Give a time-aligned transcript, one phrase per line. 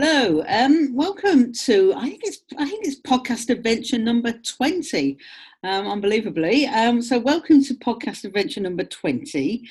[0.00, 5.18] Hello, um, welcome to I think it's I think it's podcast adventure number twenty,
[5.64, 6.66] um, unbelievably.
[6.66, 9.68] Um, so welcome to podcast adventure number twenty,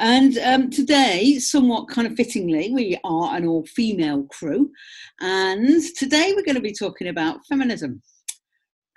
[0.00, 4.68] and um, today, somewhat kind of fittingly, we are an all-female crew,
[5.20, 8.02] and today we're going to be talking about feminism.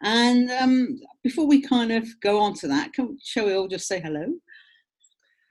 [0.02, 3.88] And um, before we kind of go on to that, can, shall we all just
[3.88, 4.26] say hello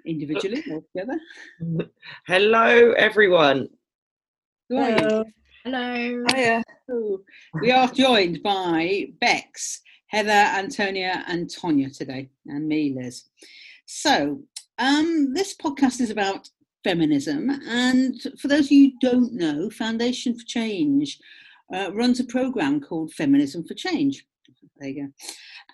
[0.05, 1.21] individually or together?
[2.27, 3.69] Hello, everyone.
[4.71, 4.97] Who are you?
[4.97, 5.25] Hello.
[5.65, 6.25] Hello.
[6.33, 6.63] Hiya.
[7.61, 13.25] We are joined by Bex, Heather, Antonia, and Tonya today, and me, Liz.
[13.87, 14.43] So,
[14.79, 16.49] um, this podcast is about
[16.85, 21.19] feminism, and for those of you who don't know, Foundation for Change
[21.75, 24.25] uh, runs a program called Feminism for Change.
[24.79, 25.13] There you go.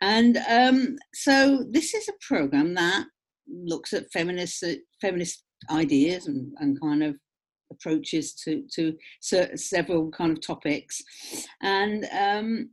[0.00, 3.04] And um, so, this is a program that
[3.46, 4.64] looks at feminist
[5.02, 7.16] feminist ideas and, and kind of
[7.72, 8.96] approaches to to
[9.56, 11.02] several kind of topics.
[11.62, 12.70] And um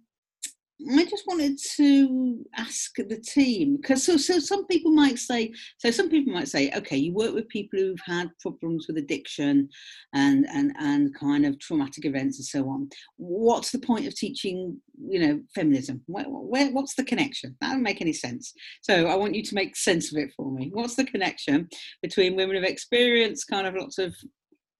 [0.91, 5.91] I just wanted to ask the team because so so some people might say so
[5.91, 9.69] some people might say okay you work with people who've had problems with addiction
[10.13, 12.89] and and and kind of traumatic events and so on.
[13.17, 14.77] What's the point of teaching
[15.07, 16.01] you know feminism?
[16.07, 17.55] Where, where what's the connection?
[17.61, 18.53] That doesn't make any sense.
[18.81, 20.69] So I want you to make sense of it for me.
[20.73, 21.69] What's the connection
[22.01, 24.15] between women of experience kind of lots of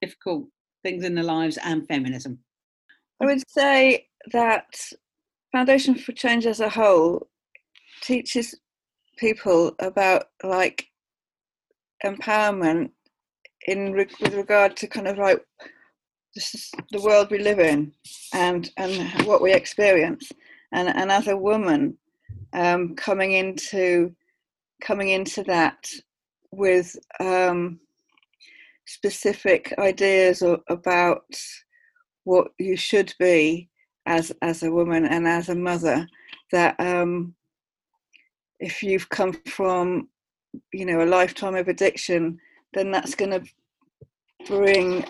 [0.03, 0.45] difficult
[0.83, 2.39] things in their lives and feminism.
[3.21, 4.65] I would say that
[5.51, 7.27] Foundation for Change as a whole
[8.01, 8.55] teaches
[9.17, 10.87] people about like
[12.03, 12.89] empowerment
[13.67, 15.41] in with regard to kind of like
[16.91, 17.93] the world we live in
[18.33, 20.31] and and what we experience.
[20.71, 21.97] And and as a woman
[22.53, 24.13] um, coming into
[24.81, 25.87] coming into that
[26.51, 27.79] with um,
[28.85, 31.23] specific ideas or, about
[32.23, 33.69] what you should be
[34.05, 36.07] as as a woman and as a mother
[36.51, 37.33] that um,
[38.59, 40.07] if you've come from
[40.71, 42.37] you know a lifetime of addiction
[42.73, 43.43] then that's going to
[44.45, 45.05] bring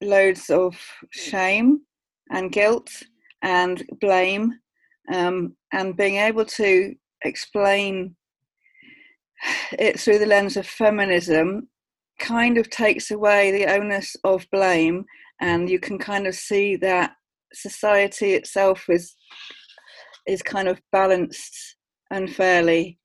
[0.00, 0.76] loads of
[1.10, 1.80] shame
[2.30, 2.90] and guilt
[3.42, 4.52] and blame
[5.12, 8.14] um, and being able to explain
[9.72, 11.68] it through the lens of feminism
[12.18, 15.04] kind of takes away the onus of blame
[15.40, 17.12] and you can kind of see that
[17.52, 19.14] society itself is
[20.26, 21.76] is kind of balanced
[22.10, 22.98] unfairly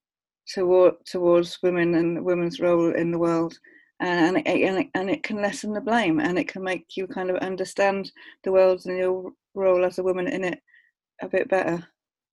[0.53, 3.57] toward towards women and women's role in the world.
[3.99, 7.07] And it, and, it, and it can lessen the blame and it can make you
[7.07, 8.11] kind of understand
[8.43, 10.59] the world and your role as a woman in it
[11.21, 11.87] a bit better.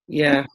[0.09, 0.47] Yeah,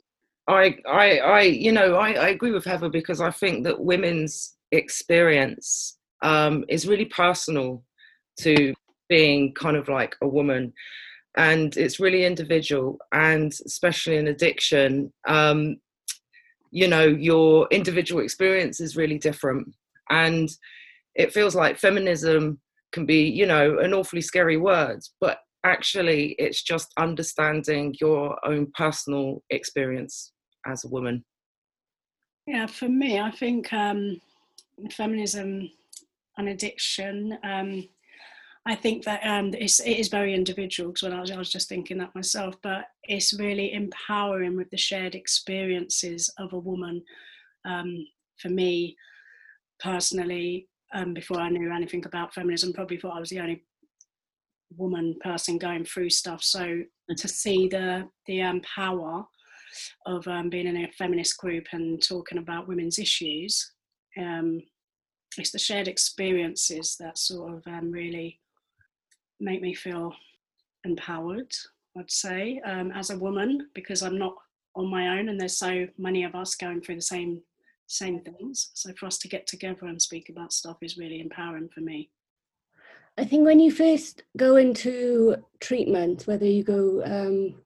[0.48, 4.58] I, I, I, you know, I, I agree with Heather because I think that women's
[4.72, 7.84] experience um, is really personal
[8.40, 8.74] to
[9.08, 10.74] being kind of like a woman,
[11.38, 15.78] and it's really individual, and especially in addiction, um,
[16.72, 19.68] you know, your individual experience is really different,
[20.10, 20.50] and
[21.14, 22.60] it feels like feminism
[22.92, 28.72] can be, you know, an awfully scary word, but actually it's just understanding your own
[28.76, 30.34] personal experience
[30.66, 31.24] as a woman.
[32.48, 34.22] Yeah, for me, I think um,
[34.92, 35.70] feminism
[36.38, 37.38] and addiction.
[37.44, 37.88] Um,
[38.68, 41.52] I think that um, it's, it is very individual because when I was, I was
[41.52, 47.04] just thinking that myself, but it's really empowering with the shared experiences of a woman.
[47.64, 48.08] Um,
[48.42, 48.96] for me
[49.80, 53.64] personally, um, before I knew anything about feminism, probably thought I was the only
[54.76, 56.44] woman person going through stuff.
[56.44, 56.82] So
[57.16, 59.24] to see the the um, power
[60.06, 63.74] of um, being in a feminist group and talking about women's issues,
[64.18, 64.62] um,
[65.40, 68.40] it's the shared experiences that sort of um, really
[69.40, 70.14] make me feel
[70.84, 71.54] empowered.
[71.98, 74.36] I'd say um, as a woman because I'm not
[74.76, 77.42] on my own, and there's so many of us going through the same
[77.88, 78.72] same things.
[78.74, 82.10] So for us to get together and speak about stuff is really empowering for me.
[83.18, 87.62] I think when you first go into treatment, whether you go um,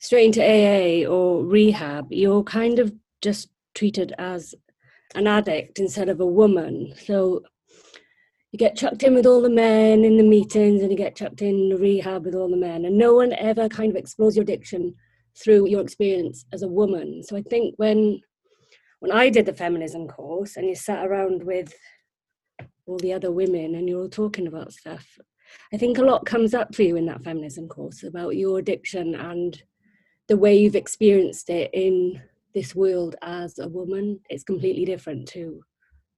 [0.00, 4.54] straight into AA or rehab, you're kind of just treated as
[5.14, 6.92] an addict instead of a woman.
[6.96, 7.42] So
[8.52, 11.42] you get chucked in with all the men in the meetings and you get chucked
[11.42, 12.84] in rehab with all the men.
[12.84, 14.94] And no one ever kind of explores your addiction
[15.36, 17.22] through your experience as a woman.
[17.22, 18.20] So I think when
[19.00, 21.74] when I did the feminism course and you sat around with
[22.86, 25.18] all the other women and you're all talking about stuff.
[25.72, 29.14] I think a lot comes up for you in that feminism course about your addiction
[29.14, 29.60] and
[30.28, 32.20] the way you've experienced it in
[32.54, 34.20] this world as a woman.
[34.28, 35.60] It's completely different to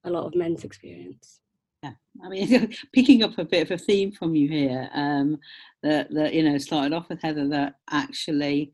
[0.05, 1.41] a lot of men's experience.
[1.83, 1.93] Yeah,
[2.25, 5.39] I mean, picking up a bit of a theme from you here, um,
[5.83, 8.73] that that you know started off with Heather that actually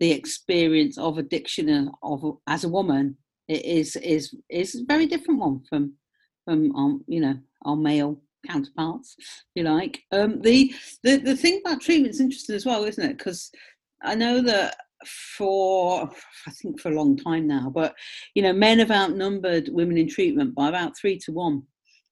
[0.00, 3.16] the experience of addiction of as a woman
[3.48, 5.94] is is is a very different one from
[6.44, 10.02] from you know our male counterparts, if you like.
[10.10, 13.18] Um, the the the thing about treatment is interesting as well, isn't it?
[13.18, 13.50] Because
[14.02, 14.76] I know that
[15.06, 16.10] for
[16.46, 17.94] I think for a long time now, but
[18.34, 21.62] you know, men have outnumbered women in treatment by about three to one.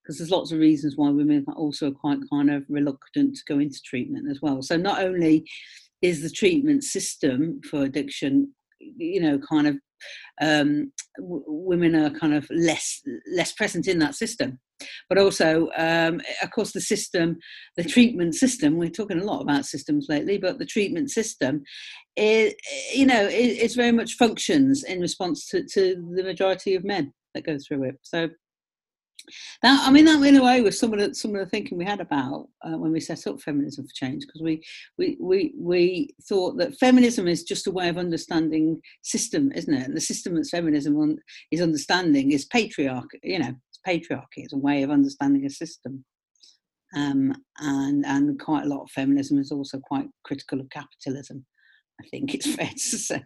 [0.02, 3.58] Because there's lots of reasons why women are also quite kind of reluctant to go
[3.58, 4.62] into treatment as well.
[4.62, 5.44] So not only
[6.02, 9.76] is the treatment system for addiction, you know, kind of
[10.40, 13.00] um, w- women are kind of less
[13.34, 14.58] less present in that system.
[15.10, 17.36] But also um, of course the system
[17.76, 21.62] the treatment system we're talking a lot about systems lately but the treatment system
[22.16, 22.54] is
[22.94, 27.12] you know it, it's very much functions in response to, to the majority of men
[27.34, 27.96] that go through it.
[28.02, 28.28] So
[29.62, 31.78] that I mean that in a way was some of the some of the thinking
[31.78, 34.62] we had about uh, when we set up feminism for change because we,
[34.98, 39.86] we we we thought that feminism is just a way of understanding system, isn't it?
[39.86, 41.18] And the system that feminism
[41.50, 43.20] is understanding is patriarchy.
[43.22, 44.38] You know, it's patriarchy.
[44.38, 46.04] It's a way of understanding a system.
[46.96, 51.46] Um, and and quite a lot of feminism is also quite critical of capitalism.
[52.00, 53.24] I think it's fair to say,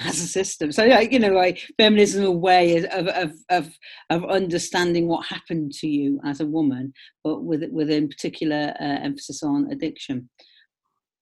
[0.00, 0.72] as a system.
[0.72, 3.78] So, like, you know, like feminism a way of, of, of,
[4.10, 6.92] of understanding what happened to you as a woman,
[7.24, 10.28] but with with in particular uh, emphasis on addiction.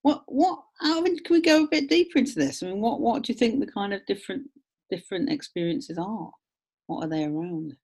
[0.02, 0.60] What what?
[0.80, 2.62] Can we go a bit deeper into this?
[2.62, 4.48] I mean, what what do you think the kind of different
[4.90, 6.30] different experiences are?
[6.86, 7.76] What are they around?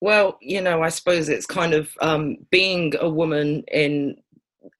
[0.00, 4.16] Well, you know, I suppose it's kind of um, being a woman in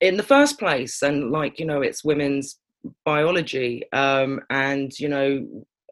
[0.01, 2.59] in the first place and like you know it's women's
[3.05, 5.45] biology um, and you know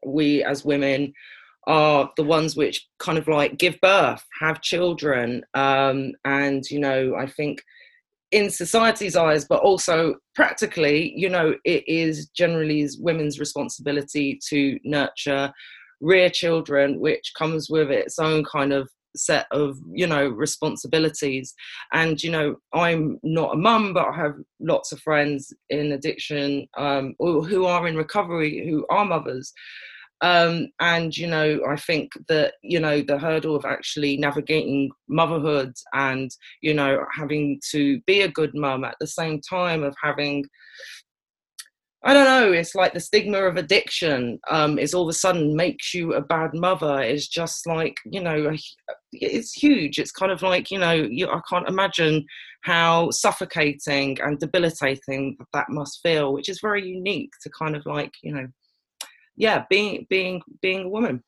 [0.06, 1.13] we as women
[1.68, 7.15] are the ones which kind of like give birth have children um, and you know
[7.15, 7.62] i think
[8.31, 15.51] in society's eyes but also practically you know it is generally women's responsibility to nurture
[16.01, 21.53] rear children which comes with its own kind of set of you know responsibilities.
[21.94, 26.67] And you know i'm not a mum but i have lots of friends in addiction
[26.77, 29.53] um, who are in recovery who are mothers.
[30.21, 35.73] Um, and you know i think that you know the hurdle of actually navigating motherhood
[35.94, 36.31] and
[36.62, 40.45] you know having to be a good mum at the same time of having
[42.07, 42.51] I don't know.
[42.51, 46.21] It's like the stigma of addiction um, is all of a sudden makes you a
[46.21, 46.99] bad mother.
[46.99, 48.55] It's just like you know,
[49.11, 49.97] it's huge.
[49.97, 52.23] It's kind of like you know, you, I can't imagine
[52.61, 58.11] how suffocating and debilitating that must feel, which is very unique to kind of like
[58.21, 58.47] you know,
[59.35, 61.23] yeah, being being being a woman.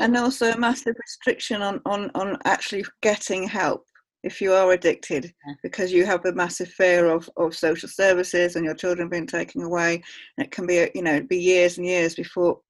[0.00, 3.84] And also a massive restriction on on on actually getting help
[4.22, 5.32] if you are addicted
[5.62, 9.62] because you have a massive fear of, of social services and your children being taken
[9.62, 10.02] away.
[10.36, 12.60] And it can be you know be years and years before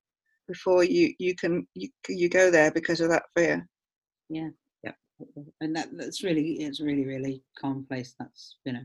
[0.47, 3.67] before you you can you, you go there because of that fear.
[4.29, 4.51] Yeah
[4.85, 4.93] yeah.
[5.61, 8.15] And that that's really it's really really commonplace.
[8.19, 8.85] That's you know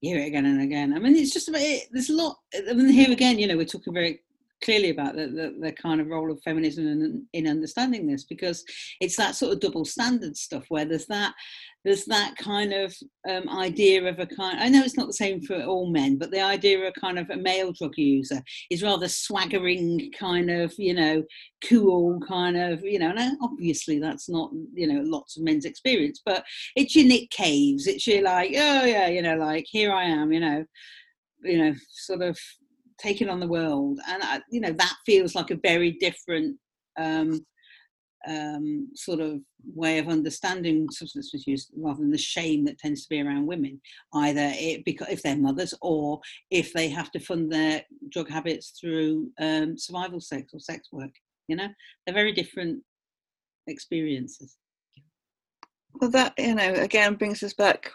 [0.00, 0.92] you hear it again and again.
[0.92, 2.36] I mean it's just about it, there's a lot
[2.68, 4.20] i mean here again you know we're talking very
[4.62, 8.64] clearly about the, the, the, kind of role of feminism in, in understanding this because
[9.00, 11.34] it's that sort of double standard stuff where there's that
[11.84, 12.92] there's that kind of
[13.28, 16.30] um, idea of a kind i know it's not the same for all men but
[16.30, 20.72] the idea of a kind of a male drug user is rather swaggering kind of
[20.78, 21.22] you know
[21.68, 26.20] cool kind of you know and obviously that's not you know lots of men's experience
[26.24, 26.44] but
[26.74, 30.32] it's your nick caves it's your like oh yeah you know like here i am
[30.32, 30.64] you know
[31.42, 32.38] you know sort of
[32.98, 33.98] taking on the world.
[34.08, 36.56] And I, you know that feels like a very different
[36.98, 37.44] um,
[38.28, 39.40] um, sort of
[39.74, 43.80] way of understanding substance misuse rather than the shame that tends to be around women.
[44.14, 48.74] Either it, because if they're mothers or if they have to fund their drug habits
[48.80, 51.12] through um, survival sex or sex work
[51.48, 51.68] you know?
[52.04, 52.82] They're very different
[53.66, 54.56] experiences.
[55.94, 57.90] Well that you know again brings us back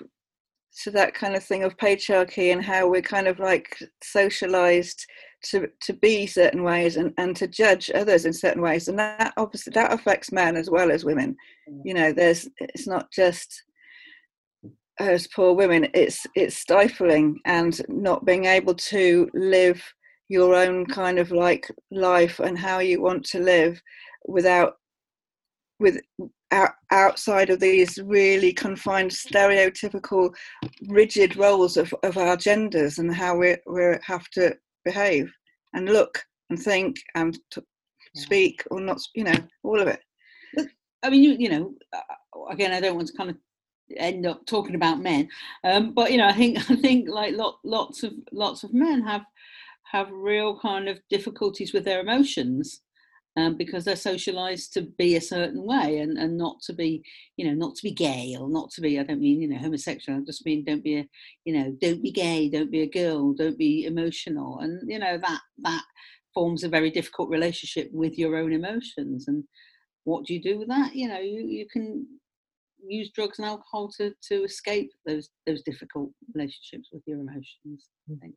[0.83, 5.05] to that kind of thing of patriarchy and how we're kind of like socialized
[5.43, 8.87] to to be certain ways and, and to judge others in certain ways.
[8.87, 11.35] And that obviously that affects men as well as women.
[11.69, 11.81] Mm.
[11.85, 13.63] you know there's it's not just
[14.99, 15.87] as poor women.
[15.93, 19.81] It's it's stifling and not being able to live
[20.29, 23.81] your own kind of like life and how you want to live
[24.27, 24.75] without
[25.79, 25.99] with
[26.91, 30.33] outside of these really confined stereotypical
[30.87, 35.31] rigid roles of, of our genders and how we we have to behave
[35.73, 37.39] and look and think and
[38.15, 40.01] speak or not you know all of it.
[41.03, 43.37] I mean, you, you know, uh, again, I don't want to kind of
[43.97, 45.27] end up talking about men,
[45.63, 49.01] um, but you know, I think I think like lot, lots of lots of men
[49.01, 49.23] have
[49.91, 52.81] have real kind of difficulties with their emotions
[53.37, 57.03] um, because they're socialized to be a certain way and, and not to be,
[57.37, 59.57] you know, not to be gay or not to be, I don't mean, you know,
[59.57, 60.19] homosexual.
[60.19, 61.07] I just mean don't be a,
[61.45, 64.59] you know, don't be gay, don't be a girl, don't be emotional.
[64.59, 65.83] And, you know, that, that
[66.33, 69.27] forms a very difficult relationship with your own emotions.
[69.27, 69.43] And
[70.03, 70.93] what do you do with that?
[70.93, 72.05] You know, you, you can
[72.85, 78.15] use drugs and alcohol to, to escape those, those difficult relationships with your emotions, I
[78.19, 78.35] think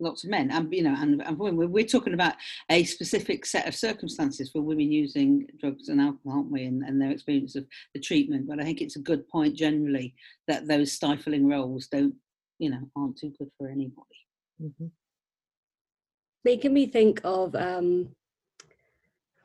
[0.00, 2.34] lots of men and you know and, and women we're talking about
[2.70, 7.00] a specific set of circumstances for women using drugs and alcohol aren't we and, and
[7.00, 10.14] their experience of the treatment but i think it's a good point generally
[10.46, 12.14] that those stifling roles don't
[12.58, 14.26] you know aren't too good for anybody
[14.62, 14.86] mm-hmm.
[16.44, 18.08] making me think of um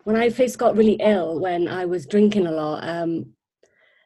[0.04, 3.26] when i first got really ill when i was drinking a lot um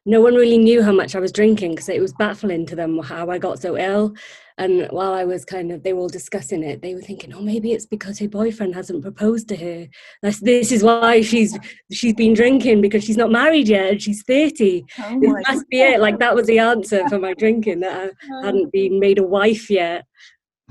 [0.08, 2.98] no one really knew how much I was drinking because it was baffling to them
[3.00, 4.16] how I got so ill.
[4.58, 7.42] And while I was kind of, they were all discussing it, they were thinking, oh,
[7.42, 9.88] maybe it's because her boyfriend hasn't proposed to her.
[10.24, 11.60] That's, this is why she's
[11.92, 14.86] she's been drinking because she's not married yet and she's 30.
[15.00, 15.64] Oh it must God.
[15.70, 16.00] be it.
[16.00, 19.70] Like that was the answer for my drinking, that I hadn't been made a wife
[19.70, 20.06] yet.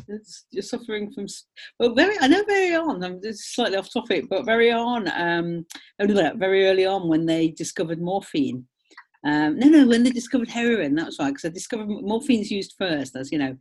[0.08, 1.26] It's, you're suffering from
[1.80, 5.64] well very i know very on i'm just slightly off topic but very on um
[5.98, 8.66] very early on when they discovered morphine
[9.26, 13.16] um, no, no, when they discovered heroin, that's right, because they discovered morphine's used first
[13.16, 13.56] as, you know,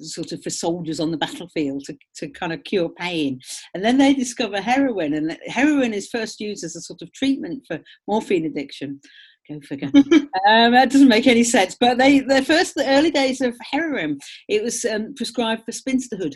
[0.00, 3.38] sort of for soldiers on the battlefield to, to kind of cure pain.
[3.74, 7.64] And then they discover heroin, and heroin is first used as a sort of treatment
[7.66, 8.98] for morphine addiction.
[9.46, 9.90] Go figure.
[9.94, 11.76] um, that doesn't make any sense.
[11.78, 16.34] But they, the first, the early days of heroin, it was um, prescribed for spinsterhood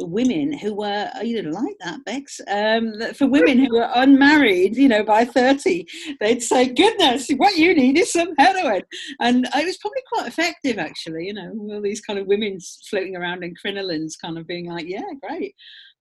[0.00, 4.76] women who were you you know like that bex um, for women who were unmarried
[4.76, 5.86] you know by 30
[6.20, 8.82] they'd say goodness what you need is some heroin.
[9.20, 13.16] And it was probably quite effective actually you know all these kind of women floating
[13.16, 15.54] around in crinolines kind of being like yeah great.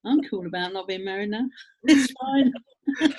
[0.06, 1.46] I'm cool about not being married now.
[1.84, 2.54] It's fine.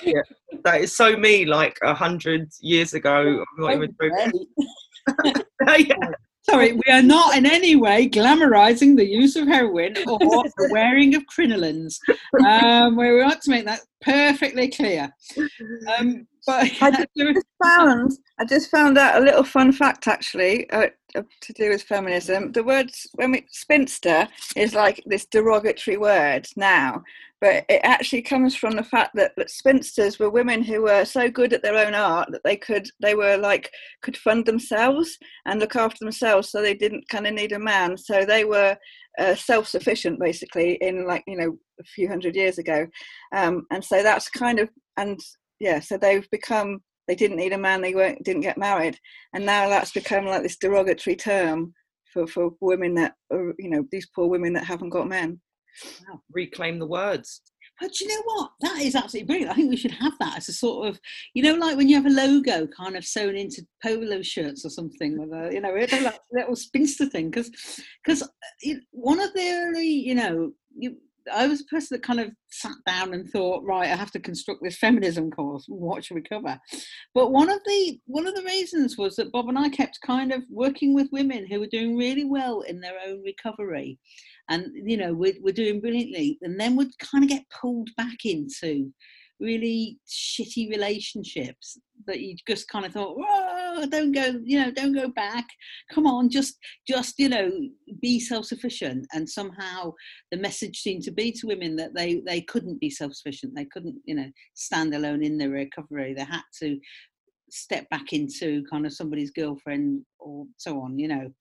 [0.01, 0.21] Yeah.
[0.63, 3.93] That is so me like a hundred years ago not even
[5.67, 6.11] yeah
[6.49, 11.13] Sorry, we are not in any way glamorizing the use of heroin or the wearing
[11.15, 11.99] of crinolines.
[12.45, 15.13] Um, we want to make that perfectly clear.
[15.97, 17.07] Um, but I just
[17.63, 21.83] found I just found out a little fun fact actually uh, uh, to do with
[21.83, 22.53] feminism.
[22.53, 27.03] The word when we, spinster is like this derogatory word now,
[27.39, 31.29] but it actually comes from the fact that, that spinsters were women who were so
[31.29, 35.59] good at their own art that they could they were like could fund themselves and
[35.59, 37.97] look after themselves so they didn't kind of need a man.
[37.97, 38.75] So they were
[39.19, 42.87] uh, self-sufficient basically in like you know a few hundred years ago.
[43.35, 45.19] Um, and so that's kind of and
[45.59, 48.97] yeah so they've become they didn't need a man they weren't didn't get married.
[49.33, 51.73] And now that's become like this derogatory term
[52.11, 55.39] for for women that are you know these poor women that haven't got men
[56.07, 56.21] Wow.
[56.31, 57.41] Reclaim the words.
[57.79, 58.51] But you know what?
[58.61, 59.51] That is absolutely brilliant.
[59.51, 60.99] I think we should have that as a sort of,
[61.35, 64.69] you know, like when you have a logo kind of sewn into polo shirts or
[64.69, 65.75] something with a, you know,
[66.31, 67.29] little spinster thing.
[67.29, 67.51] Because,
[68.03, 68.27] because
[68.89, 70.97] one of the early, you know, you,
[71.31, 74.19] I was a person that kind of sat down and thought, right, I have to
[74.19, 75.65] construct this feminism course.
[75.67, 76.57] What should we cover?
[77.13, 80.31] But one of the one of the reasons was that Bob and I kept kind
[80.31, 83.99] of working with women who were doing really well in their own recovery,
[84.49, 88.25] and you know we're, we're doing brilliantly and then we'd kind of get pulled back
[88.25, 88.91] into
[89.39, 91.77] really shitty relationships
[92.07, 95.45] that you just kind of thought whoa don't go you know don't go back.
[95.93, 97.51] Come on just just you know
[98.01, 99.05] be self-sufficient.
[99.13, 99.93] And somehow
[100.31, 103.53] the message seemed to be to women that they they couldn't be self-sufficient.
[103.55, 106.13] They couldn't you know stand alone in their recovery.
[106.13, 106.79] They had to
[107.49, 111.31] step back into kind of somebody's girlfriend or so on you know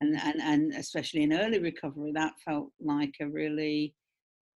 [0.00, 3.94] and, and, and especially in early recovery, that felt like a really,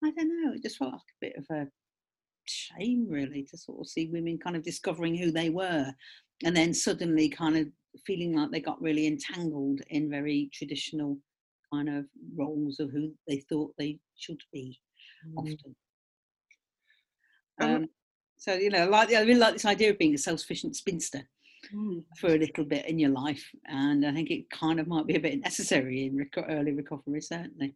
[0.03, 1.67] I don't know, it just felt like a bit of a
[2.47, 5.93] shame really to sort of see women kind of discovering who they were
[6.45, 7.69] and then suddenly kind of
[8.07, 11.19] feeling like they got really entangled in very traditional
[11.73, 12.05] kind of
[12.37, 14.79] roles of who they thought they should be
[15.27, 15.39] mm.
[15.39, 15.77] often.
[17.61, 17.89] Um,
[18.37, 21.23] so you know, like I really like this idea of being a self-sufficient spinster
[21.73, 22.05] mm.
[22.19, 23.45] for a little bit in your life.
[23.67, 27.21] And I think it kind of might be a bit necessary in rec- early recovery,
[27.21, 27.75] certainly.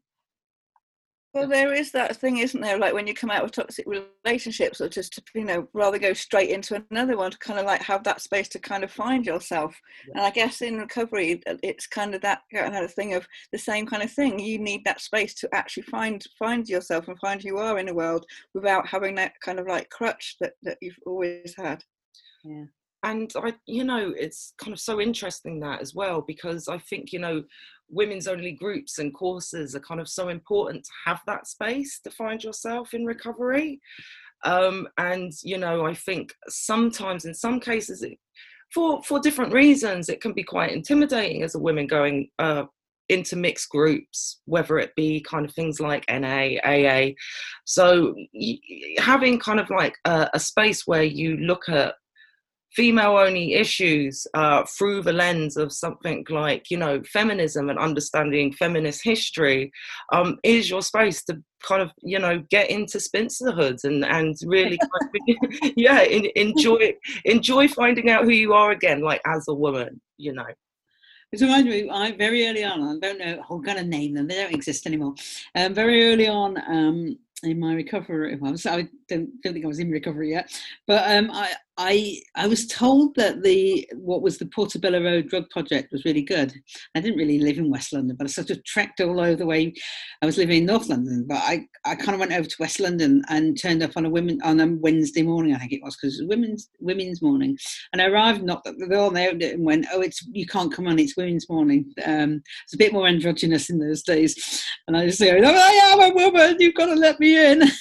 [1.34, 2.78] Well, there is that thing, isn't there?
[2.78, 6.14] Like when you come out of toxic relationships, or just to, you know, rather go
[6.14, 9.26] straight into another one to kind of like have that space to kind of find
[9.26, 9.78] yourself.
[10.08, 10.12] Yeah.
[10.16, 13.86] And I guess in recovery, it's kind of that kind of thing of the same
[13.86, 14.38] kind of thing.
[14.38, 17.86] You need that space to actually find find yourself and find who you are in
[17.86, 21.84] the world without having that kind of like crutch that that you've always had.
[22.42, 22.64] Yeah.
[23.02, 27.12] And I, you know, it's kind of so interesting that as well because I think
[27.12, 27.44] you know,
[27.88, 32.10] women's only groups and courses are kind of so important to have that space to
[32.10, 33.80] find yourself in recovery.
[34.44, 38.18] Um, and you know, I think sometimes in some cases it,
[38.72, 42.64] for for different reasons it can be quite intimidating as a woman going uh,
[43.08, 47.12] into mixed groups, whether it be kind of things like NA, AA.
[47.64, 48.14] So
[48.98, 51.94] having kind of like a, a space where you look at
[52.74, 58.52] female only issues uh, through the lens of something like you know feminism and understanding
[58.52, 59.70] feminist history
[60.12, 64.78] um, is your space to kind of you know get into spinsterhood and and really
[65.00, 66.92] kind of, yeah in, enjoy
[67.24, 70.46] enjoy finding out who you are again like as a woman you know
[71.30, 74.26] it reminds me, I very early on, I don't know, I'm going to name them,
[74.26, 75.14] they don't exist anymore.
[75.54, 78.36] Um, very early on, um, in my recovery.
[78.36, 80.50] Well, I don't, don't think I was in recovery yet,
[80.86, 85.48] but um, I, I I was told that the what was the Portobello Road Drug
[85.50, 86.52] Project was really good.
[86.96, 89.46] I didn't really live in West London, but I sort of trekked all over the
[89.46, 89.72] way.
[90.20, 92.80] I was living in North London, but I, I kind of went over to West
[92.80, 95.96] London and turned up on a women on a Wednesday morning, I think it was,
[95.96, 97.56] because was women's women's morning.
[97.92, 100.26] And I arrived, knocked at the door, and they opened it and went, "Oh, it's
[100.32, 100.98] you can't come on.
[100.98, 105.18] It's women's morning." Um, it's a bit more androgynous in those days, and I just
[105.18, 106.56] said, "Oh, I am a woman.
[106.58, 107.62] You've got to let me in."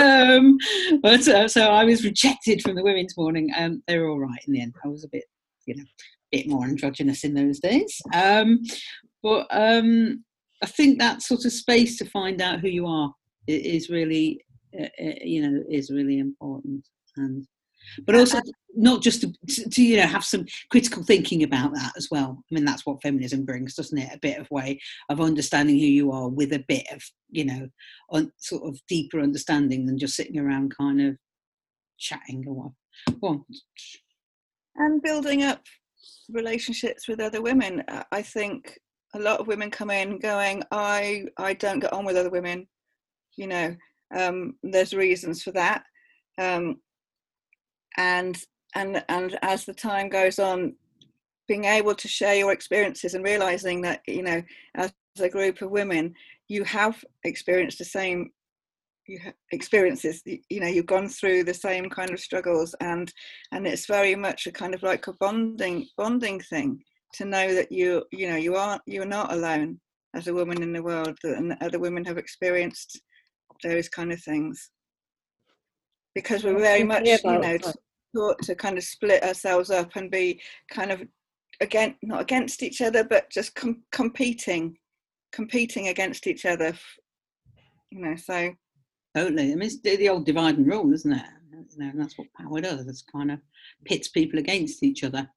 [0.00, 0.58] um,
[1.02, 3.50] but uh, so I was rejected from the women's morning.
[3.56, 4.74] Um, they were all right in the end.
[4.84, 5.24] I was a bit,
[5.66, 8.00] you know, a bit more androgynous in those days.
[8.14, 8.62] Um,
[9.22, 10.24] but um,
[10.62, 13.12] I think that sort of space to find out who you are
[13.46, 14.40] is really,
[14.78, 16.86] uh, uh, you know, is really important.
[17.16, 17.46] And
[18.06, 18.40] but also
[18.74, 19.32] not just to,
[19.70, 22.42] to, you know have some critical thinking about that as well.
[22.50, 24.14] I mean that's what feminism brings doesn't it?
[24.14, 27.68] A bit of way of understanding who you are with a bit of you know
[28.10, 31.16] on sort of deeper understanding than just sitting around kind of
[31.98, 32.72] chatting or
[33.20, 33.40] what.
[34.76, 35.62] And building up
[36.30, 37.82] relationships with other women.
[38.12, 38.78] I think
[39.14, 42.66] a lot of women come in going i i don't get on with other women.
[43.36, 43.76] You know
[44.14, 45.84] um, there's reasons for that.
[46.38, 46.76] Um,
[47.96, 48.42] and
[48.74, 50.74] and and as the time goes on
[51.48, 54.42] being able to share your experiences and realizing that you know
[54.74, 56.14] as a group of women
[56.48, 58.30] you have experienced the same
[59.06, 59.20] you
[59.52, 63.12] experiences you know you've gone through the same kind of struggles and
[63.52, 66.82] and it's very much a kind of like a bonding bonding thing
[67.14, 69.78] to know that you you know you aren't you're not alone
[70.14, 73.00] as a woman in the world and other women have experienced
[73.62, 74.70] those kind of things.
[76.14, 77.58] Because we're very much you know
[78.16, 81.02] taught to kind of split ourselves up and be kind of
[81.60, 84.76] again not against each other but just com- competing
[85.32, 86.72] competing against each other
[87.90, 88.52] you know so.
[89.16, 89.52] Totally.
[89.52, 91.22] I mean it's the old divide and rule isn't it?
[91.50, 93.40] You know that's what power does it's kind of
[93.84, 95.28] pits people against each other.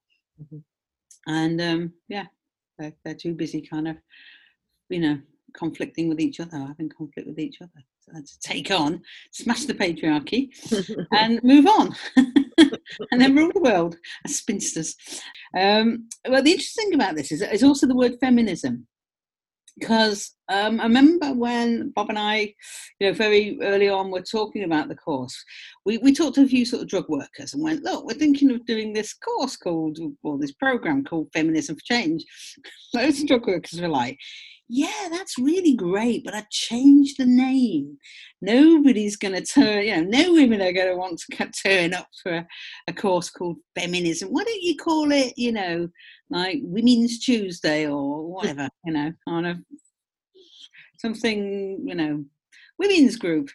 [0.41, 0.57] Mm-hmm.
[1.27, 2.25] and um yeah
[2.77, 3.97] they're, they're too busy kind of
[4.89, 5.19] you know
[5.53, 9.73] conflicting with each other having conflict with each other so to take on smash the
[9.73, 10.47] patriarchy
[11.11, 11.93] and move on
[13.11, 14.95] and then rule the world as spinsters.
[15.57, 18.87] Um, well, the interesting thing about this is, is also the word feminism.
[19.77, 22.53] Because um, I remember when Bob and I,
[22.99, 25.41] you know, very early on, were talking about the course.
[25.85, 28.51] We, we talked to a few sort of drug workers and went, look, we're thinking
[28.51, 32.25] of doing this course called, or this program called Feminism for Change.
[32.93, 34.17] Those drug workers were like,
[34.71, 37.97] yeah, that's really great, but I changed the name.
[38.39, 42.07] Nobody's going to turn, you know, no women are going to want to turn up
[42.21, 42.47] for a,
[42.87, 44.29] a, course called feminism.
[44.29, 45.89] Why don't you call it, you know,
[46.29, 49.57] like Women's Tuesday or whatever, you know, kind of
[50.99, 52.23] something, you know,
[52.77, 53.49] women's group.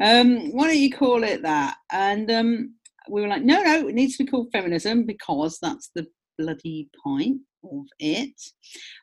[0.00, 1.78] Um, why don't you call it that?
[1.90, 2.74] And um,
[3.08, 6.06] we were like, no, no, it needs to be called feminism because that's the
[6.38, 8.40] bloody point of it.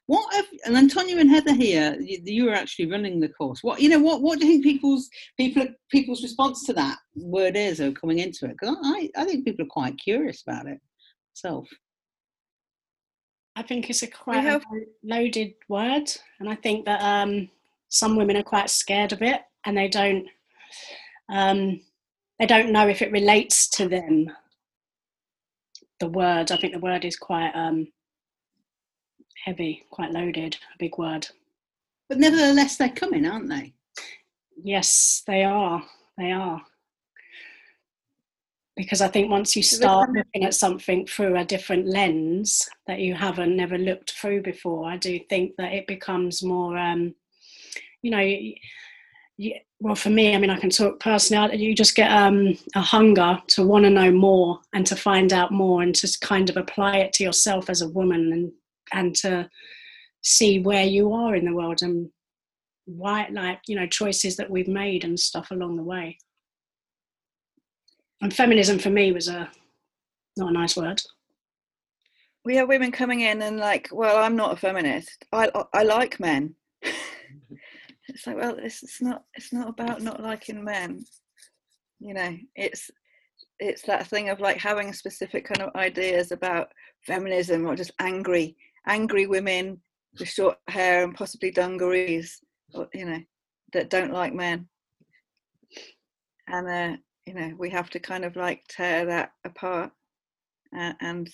[0.05, 3.63] What have, and Antonia and Heather here, you, you were actually running the course.
[3.63, 7.55] What you know, what what do you think people's people people's response to that word
[7.55, 8.55] is or coming into it?
[8.59, 10.79] Because I I think people are quite curious about it.
[11.33, 11.67] Self.
[13.55, 14.63] I think it's a quite have,
[15.03, 17.49] loaded word, and I think that um,
[17.89, 20.27] some women are quite scared of it, and they don't
[21.29, 21.81] um,
[22.39, 24.29] they don't know if it relates to them.
[25.99, 27.87] The word, I think the word is quite um,
[29.47, 31.25] heavy, quite loaded, a big word.
[32.09, 33.73] But nevertheless, they're coming, aren't they?
[34.61, 35.81] Yes, they are.
[36.17, 36.61] They are.
[38.75, 43.15] Because I think once you start looking at something through a different lens that you
[43.15, 47.15] haven't never looked through before, I do think that it becomes more, um,
[48.01, 48.39] you know,
[49.37, 51.57] yeah, well, for me, I mean, I can talk personally.
[51.57, 55.51] You just get um, a hunger to want to know more and to find out
[55.51, 58.51] more, and to kind of apply it to yourself as a woman, and
[58.93, 59.49] and to
[60.23, 62.09] see where you are in the world and
[62.85, 66.17] why, like you know, choices that we've made and stuff along the way.
[68.21, 69.49] And feminism for me was a
[70.35, 71.01] not a nice word.
[72.45, 75.25] We have women coming in and like, well, I'm not a feminist.
[75.31, 76.55] I I like men.
[78.07, 81.03] it's like well it's, it's not it's not about not liking men
[81.99, 82.89] you know it's
[83.59, 86.69] it's that thing of like having specific kind of ideas about
[87.05, 88.55] feminism or just angry
[88.87, 89.79] angry women
[90.19, 92.39] with short hair and possibly dungarees
[92.73, 93.19] or, you know
[93.73, 94.67] that don't like men
[96.47, 99.91] and uh you know we have to kind of like tear that apart
[100.73, 101.29] and and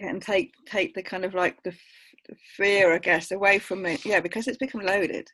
[0.00, 1.74] and take take the kind of like the
[2.56, 4.04] fear, I guess, away from it.
[4.04, 5.28] Yeah, because it's become loaded.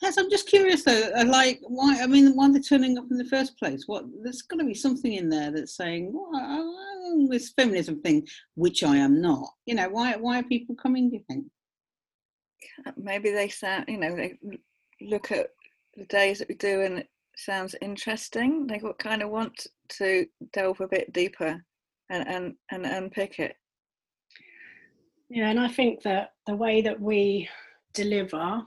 [0.00, 1.10] Yes, I'm just curious though.
[1.16, 2.00] Uh, like, why?
[2.00, 3.84] I mean, why they're turning up in the first place?
[3.86, 4.04] What?
[4.22, 6.76] There's got to be something in there that's saying, well,
[7.28, 9.48] this feminism thing, which I am not.
[9.66, 10.14] You know, why?
[10.16, 11.10] Why are people coming?
[11.10, 11.46] Do you think?
[12.86, 13.86] Uh, maybe they sound.
[13.88, 14.38] You know, they
[15.00, 15.48] look at
[15.96, 18.68] the days that we do, and it sounds interesting.
[18.68, 21.60] They kind of want to delve a bit deeper
[22.08, 23.56] and and and unpick it.
[25.28, 27.48] Yeah, and I think that the way that we
[27.94, 28.62] deliver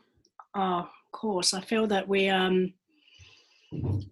[0.53, 2.73] our course, I feel that we um,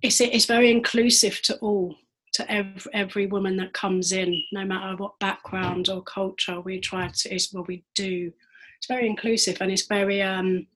[0.02, 1.96] it's it's very inclusive to all,
[2.34, 6.62] to every, every woman that comes in, no matter what background or culture.
[6.62, 8.32] We try to is what we do.
[8.78, 10.68] It's very inclusive and it's very um,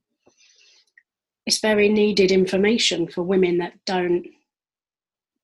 [1.46, 4.26] it's very needed information for women that don't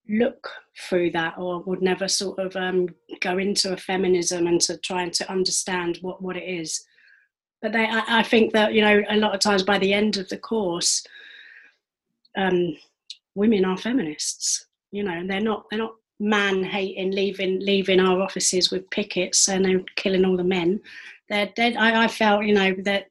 [0.09, 0.49] look
[0.87, 2.87] through that or would never sort of um,
[3.21, 6.83] go into a feminism and to trying to understand what, what it is.
[7.61, 10.17] But they, I, I, think that, you know, a lot of times by the end
[10.17, 11.03] of the course,
[12.37, 12.77] um,
[13.35, 18.21] women are feminists, you know, and they're not, they're not man hating, leaving, leaving our
[18.21, 20.79] offices with pickets and they're killing all the men.
[21.27, 21.75] They're dead.
[21.75, 23.07] I, I felt, you know, that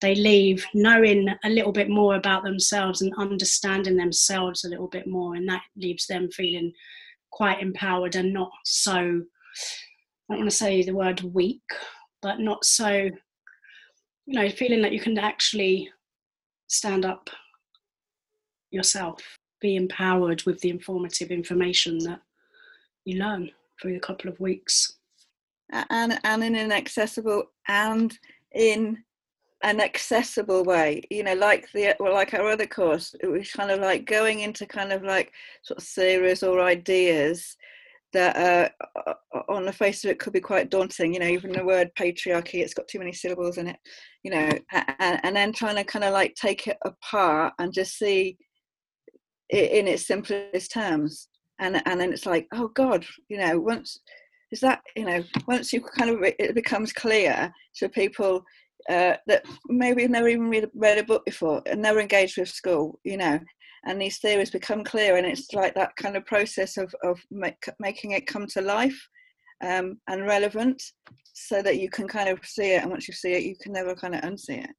[0.00, 5.06] they leave knowing a little bit more about themselves and understanding themselves a little bit
[5.06, 6.72] more and that leaves them feeling
[7.30, 11.62] quite empowered and not so i don't want to say the word weak
[12.20, 13.08] but not so
[14.26, 15.90] you know feeling that you can actually
[16.68, 17.30] stand up
[18.70, 22.20] yourself be empowered with the informative information that
[23.04, 24.96] you learn through a couple of weeks.
[25.90, 28.16] And and in an accessible and
[28.52, 29.02] in
[29.62, 33.70] an accessible way you know like the well like our other course it was kind
[33.70, 35.32] of like going into kind of like
[35.62, 37.56] sort of theories or ideas
[38.14, 38.36] that
[39.06, 39.12] uh,
[39.48, 42.60] on the face of it could be quite daunting you know even the word patriarchy
[42.62, 43.76] it's got too many syllables in it
[44.22, 44.50] you know
[44.98, 48.38] and, and then trying to kind of like take it apart and just see
[49.50, 51.28] it in its simplest terms.
[51.60, 54.00] And and then it's like oh god you know once
[54.50, 58.44] is that you know once you kind of it becomes clear to people
[58.88, 62.98] uh, that maybe never even read, read a book before and never engaged with school,
[63.02, 63.38] you know,
[63.86, 67.64] and these theories become clear, and it's like that kind of process of of make,
[67.78, 69.08] making it come to life
[69.62, 70.82] um, and relevant,
[71.32, 73.72] so that you can kind of see it, and once you see it, you can
[73.72, 74.70] never kind of unsee it.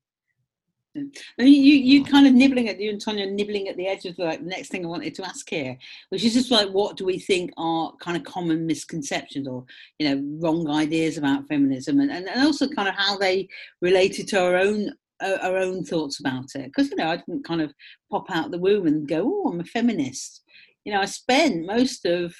[0.95, 4.17] And you, you kind of nibbling at you and Tonya nibbling at the edge of
[4.17, 5.77] like the next thing I wanted to ask here,
[6.09, 9.65] which is just like what do we think are kind of common misconceptions or
[9.99, 13.47] you know wrong ideas about feminism, and, and, and also kind of how they
[13.81, 14.89] related to our own
[15.21, 16.65] our own thoughts about it.
[16.65, 17.73] Because you know I didn't kind of
[18.11, 20.43] pop out the womb and go, oh, I'm a feminist.
[20.83, 22.33] You know, I spent most of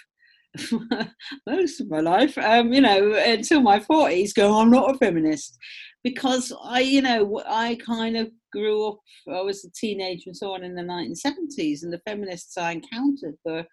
[1.47, 5.57] most of my life, um, you know, until my 40s, going, I'm not a feminist
[6.03, 10.53] because I, you know, I kind of grew up, I was a teenager and so
[10.53, 13.65] on in the 1970s, and the feminists I encountered were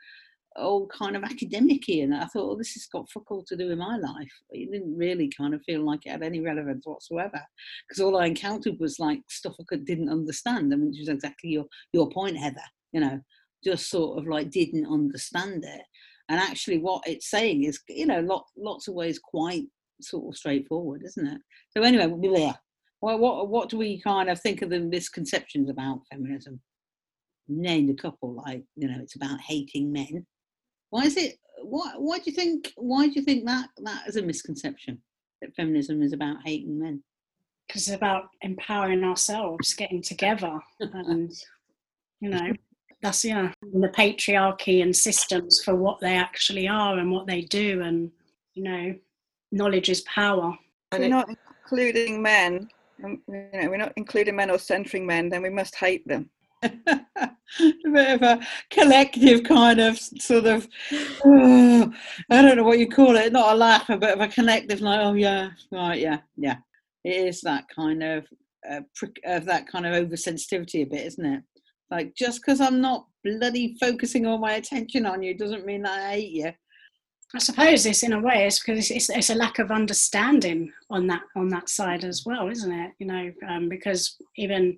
[0.56, 3.68] all kind of academic and I thought, well, this has got fuck all to do
[3.68, 4.32] with my life.
[4.50, 7.40] It didn't really kind of feel like it had any relevance whatsoever
[7.88, 11.08] because all I encountered was like stuff I could, didn't understand, I mean, which was
[11.08, 12.60] exactly your, your point, Heather,
[12.92, 13.20] you know,
[13.64, 15.82] just sort of like didn't understand it.
[16.28, 19.64] And actually, what it's saying is, you know, lot, lots of ways quite
[20.00, 21.40] sort of straightforward, isn't it?
[21.70, 22.54] So anyway, bleh.
[23.00, 26.60] Well, what what do we kind of think of the misconceptions about feminism?
[27.48, 30.24] Named a couple, like you know, it's about hating men.
[30.92, 31.38] Why is it?
[31.62, 32.70] Why why do you think?
[32.76, 34.98] Why do you think that that is a misconception
[35.40, 37.02] that feminism is about hating men?
[37.66, 41.32] Because it's about empowering ourselves, getting together, and
[42.20, 42.52] you know,
[43.00, 47.80] that's yeah, the patriarchy and systems for what they actually are and what they do,
[47.80, 48.10] and
[48.52, 48.94] you know,
[49.50, 50.54] knowledge is power.
[50.90, 51.30] And We're not
[51.64, 52.68] including men
[53.02, 56.30] um, you know, we're not including men or centering men, then we must hate them.
[57.60, 60.68] a bit of a collective kind of sort of
[61.24, 61.92] oh,
[62.30, 64.80] I don't know what you call it, not a laugh, a bit of a collective
[64.80, 66.56] like, oh yeah, right, yeah, yeah.
[67.04, 68.26] It is that kind of
[68.70, 68.80] uh,
[69.24, 71.42] of that kind of oversensitivity a bit, isn't it?
[71.90, 75.98] Like just because I'm not bloody focusing all my attention on you doesn't mean that
[75.98, 76.52] I hate you.
[77.34, 81.06] I suppose this, in a way, is because it's, it's, a lack of understanding on
[81.06, 82.92] that on that side as well, isn't it?
[82.98, 84.76] You know, um, because even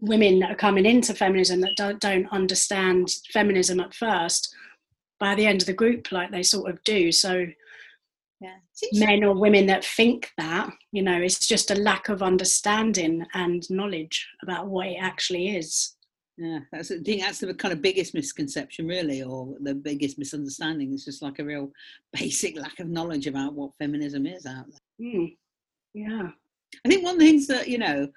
[0.00, 4.54] women that are coming into feminism that don't, don't understand feminism at first,
[5.18, 7.12] by the end of the group, like they sort of do.
[7.12, 7.46] So,
[8.40, 8.56] yeah.
[8.94, 13.68] men or women that think that, you know, it's just a lack of understanding and
[13.70, 15.94] knowledge about what it actually is.
[16.40, 20.94] Yeah, that's I think that's the kind of biggest misconception, really, or the biggest misunderstanding.
[20.94, 21.70] It's just like a real
[22.14, 25.06] basic lack of knowledge about what feminism is out there.
[25.06, 25.36] Mm.
[25.92, 26.30] Yeah,
[26.86, 28.08] I think one of the things that you know,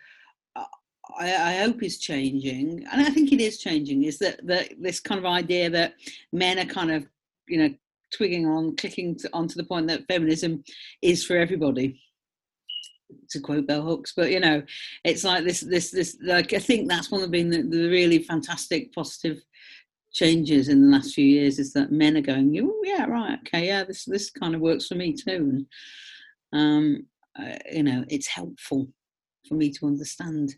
[1.20, 5.00] I, I, hope is changing, and I think it is changing, is that that this
[5.00, 5.94] kind of idea that
[6.32, 7.06] men are kind of,
[7.48, 7.74] you know,
[8.16, 10.64] twigging on, clicking to, onto the point that feminism
[11.02, 12.00] is for everybody
[13.30, 14.62] to quote bell hooks but you know
[15.04, 18.20] it's like this this this like i think that's one of been the, the really
[18.20, 19.40] fantastic positive
[20.12, 23.68] changes in the last few years is that men are going oh yeah right okay
[23.68, 25.66] yeah this this kind of works for me too and
[26.54, 27.06] um
[27.40, 28.88] uh, you know it's helpful
[29.48, 30.54] for me to understand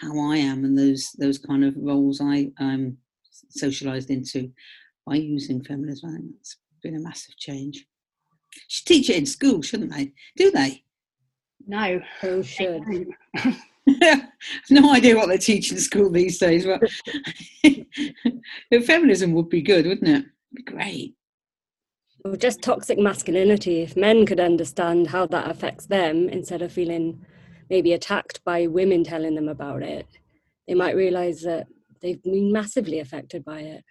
[0.00, 2.96] how i am and those those kind of roles i i'm
[3.50, 4.50] socialized into
[5.06, 7.86] by using feminism i think that's been a massive change
[8.68, 10.82] should teach it in school shouldn't they do they
[11.66, 12.00] no.
[12.20, 12.82] who should.
[14.70, 16.82] no idea what they teach in school these days, but
[18.84, 20.24] feminism would be good, wouldn't it?
[20.54, 21.14] Be great.
[22.24, 23.80] Or just toxic masculinity.
[23.82, 27.24] If men could understand how that affects them instead of feeling
[27.70, 30.06] maybe attacked by women telling them about it,
[30.66, 31.66] they might realize that
[32.02, 33.84] they've been massively affected by it.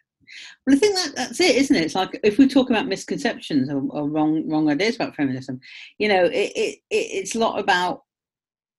[0.67, 1.85] Well, I think that that's it, isn't it?
[1.85, 5.59] It's like if we talk about misconceptions or, or wrong wrong ideas about feminism,
[5.97, 8.03] you know, it, it, it it's a lot about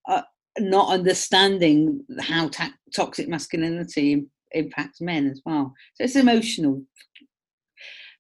[0.09, 0.23] uh,
[0.61, 5.75] not understanding how ta- toxic masculinity impacts men as well.
[5.95, 6.85] So it's emotional,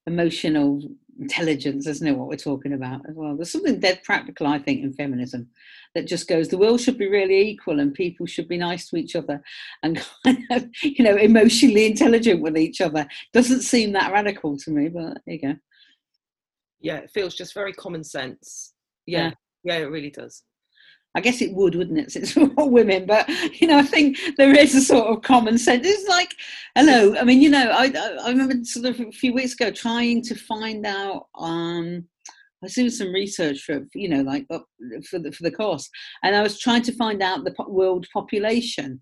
[0.06, 0.82] emotional
[1.20, 2.16] intelligence, isn't it?
[2.16, 3.36] What we're talking about as well.
[3.36, 5.50] There's something dead practical, I think, in feminism
[5.94, 8.96] that just goes the world should be really equal and people should be nice to
[8.96, 9.42] each other
[9.82, 14.70] and kind of you know emotionally intelligent with each other doesn't seem that radical to
[14.70, 15.54] me but there you go
[16.80, 18.72] yeah it feels just very common sense
[19.06, 19.32] yeah
[19.64, 20.42] yeah, yeah it really does
[21.14, 23.06] I guess it would, wouldn't it, since we're all women?
[23.06, 23.28] But
[23.60, 25.86] you know, I think there is a sort of common sense.
[25.86, 26.34] It's like,
[26.76, 27.16] hello.
[27.16, 30.34] I mean, you know, I I remember sort of a few weeks ago trying to
[30.34, 32.04] find out um,
[32.62, 34.46] I was doing some research for, you know, like
[35.08, 35.88] for the for the course,
[36.22, 39.00] and I was trying to find out the world population.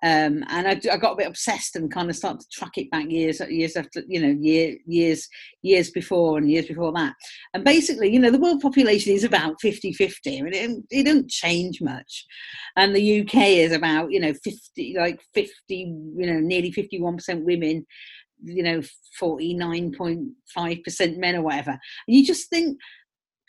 [0.00, 2.88] Um, and I, I, got a bit obsessed and kind of started to track it
[2.88, 5.26] back years, years after, you know, year, years,
[5.62, 7.14] years before and years before that.
[7.52, 10.38] And basically, you know, the world population is about 50 50.
[10.38, 12.26] I mean, it, it don't change much.
[12.76, 17.84] And the UK is about, you know, 50, like 50, you know, nearly 51% women
[18.42, 18.82] you know
[19.20, 21.70] 49.5% men or whatever.
[21.70, 22.78] And you just think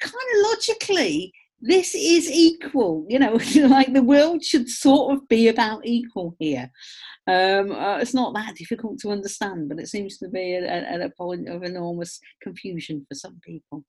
[0.01, 3.33] kind of logically this is equal you know
[3.67, 6.71] like the world should sort of be about equal here.
[7.27, 11.11] Um, uh, it's not that difficult to understand but it seems to be at a
[11.17, 13.83] point of enormous confusion for some people.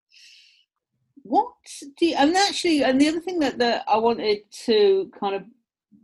[1.23, 1.53] What
[1.99, 5.43] do you, and actually and the other thing that, that i wanted to kind of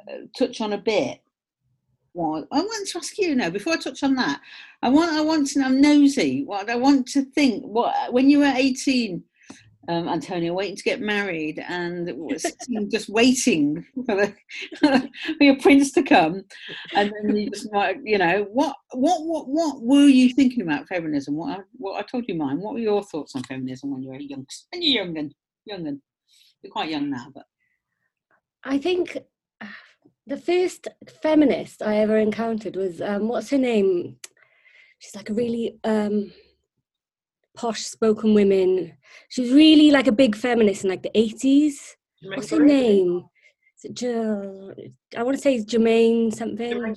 [0.09, 1.21] uh, touch on a bit
[2.17, 4.41] was I want to ask you now before I touch on that.
[4.83, 6.45] I want I want to I'm nosy.
[6.45, 9.23] What I want to think what when you were 18,
[9.89, 12.11] um, Antonia, waiting to get married and
[12.91, 14.35] just waiting for, the,
[15.37, 16.43] for your prince to come,
[16.95, 20.89] and then you just like you know what what what what were you thinking about
[20.89, 21.37] feminism?
[21.37, 22.61] What I, what I told you mine.
[22.61, 24.47] What were your thoughts on feminism when you were young?
[24.73, 25.35] And you're young and
[25.67, 26.01] young and
[26.63, 27.45] you're quite young now, but
[28.65, 29.17] I think
[30.27, 30.89] the first
[31.23, 34.17] feminist I ever encountered was um, what's her name?
[34.99, 36.33] She's like a really um,
[37.57, 38.97] posh spoken woman.
[39.29, 41.97] She was really like a big feminist in like the eighties.
[42.23, 43.25] What's her name?
[43.79, 44.75] Is it Jill?
[45.17, 46.97] I want to say it's Germaine something.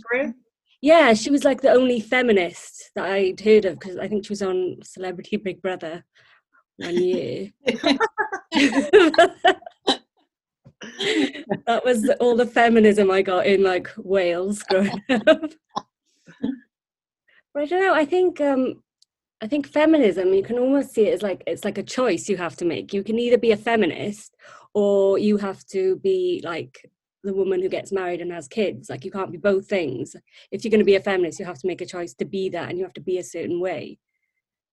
[0.82, 4.32] Yeah, she was like the only feminist that I'd heard of because I think she
[4.32, 6.06] was on Celebrity Big Brother
[6.78, 7.52] one year.
[10.82, 15.52] that was all the feminism I got in like Wales growing up.
[17.54, 17.94] but I don't know.
[17.94, 18.82] I think um,
[19.42, 20.34] I think feminism.
[20.34, 22.94] You can almost see it as like it's like a choice you have to make.
[22.94, 24.36] You can either be a feminist
[24.74, 26.90] or you have to be like
[27.24, 28.90] the woman who gets married and has kids.
[28.90, 30.16] Like you can't be both things.
[30.52, 32.50] If you're going to be a feminist, you have to make a choice to be
[32.50, 34.00] that, and you have to be a certain way.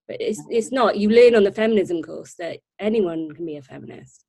[0.06, 0.98] But it's it's not.
[0.98, 4.25] You learn on the feminism course that anyone can be a feminist.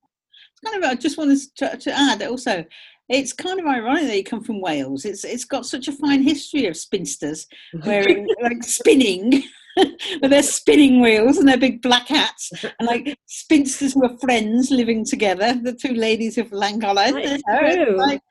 [0.64, 0.90] Kind of.
[0.90, 2.66] I just wanted to, to add also,
[3.10, 5.06] it's kind of ironic that you come from Wales.
[5.06, 7.48] It's it's got such a fine history of spinsters
[7.86, 9.44] wearing like spinning
[10.22, 15.06] with their spinning wheels and their big black hats, and like spinsters were friends living
[15.06, 15.54] together.
[15.54, 17.14] The two ladies of Llangollen.
[17.14, 17.98] That's you know, it's true.
[17.98, 18.22] like,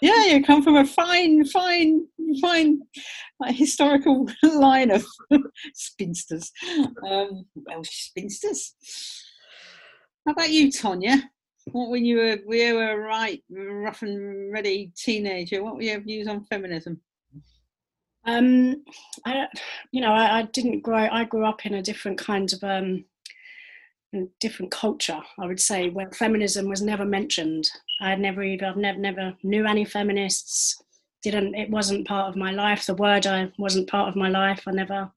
[0.00, 2.06] yeah, you come from a fine, fine,
[2.40, 2.80] fine
[3.38, 5.04] like, historical line of
[5.74, 6.50] spinsters.
[7.08, 8.74] Um, Welsh spinsters.
[10.26, 11.22] How about you, Tonya?
[11.72, 15.62] What when you were we were a right rough and ready teenager?
[15.62, 17.00] What were your views on feminism?
[18.24, 18.84] Um,
[19.24, 19.46] I,
[19.92, 21.08] you know, I, I didn't grow.
[21.10, 23.04] I grew up in a different kind of um,
[24.40, 25.20] different culture.
[25.38, 27.68] I would say where feminism was never mentioned.
[28.00, 28.66] I never even.
[28.66, 30.82] I've never never knew any feminists.
[31.22, 31.54] Didn't.
[31.54, 32.86] It wasn't part of my life.
[32.86, 34.62] The word I wasn't part of my life.
[34.66, 35.10] I never.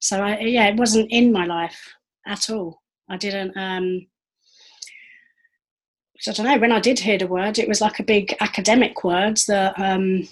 [0.00, 1.80] So I yeah, it wasn't in my life
[2.26, 2.82] at all.
[3.08, 3.56] I didn't.
[3.56, 4.06] Um,
[6.28, 6.58] I don't know.
[6.58, 10.28] When I did hear the word, it was like a big academic word that um,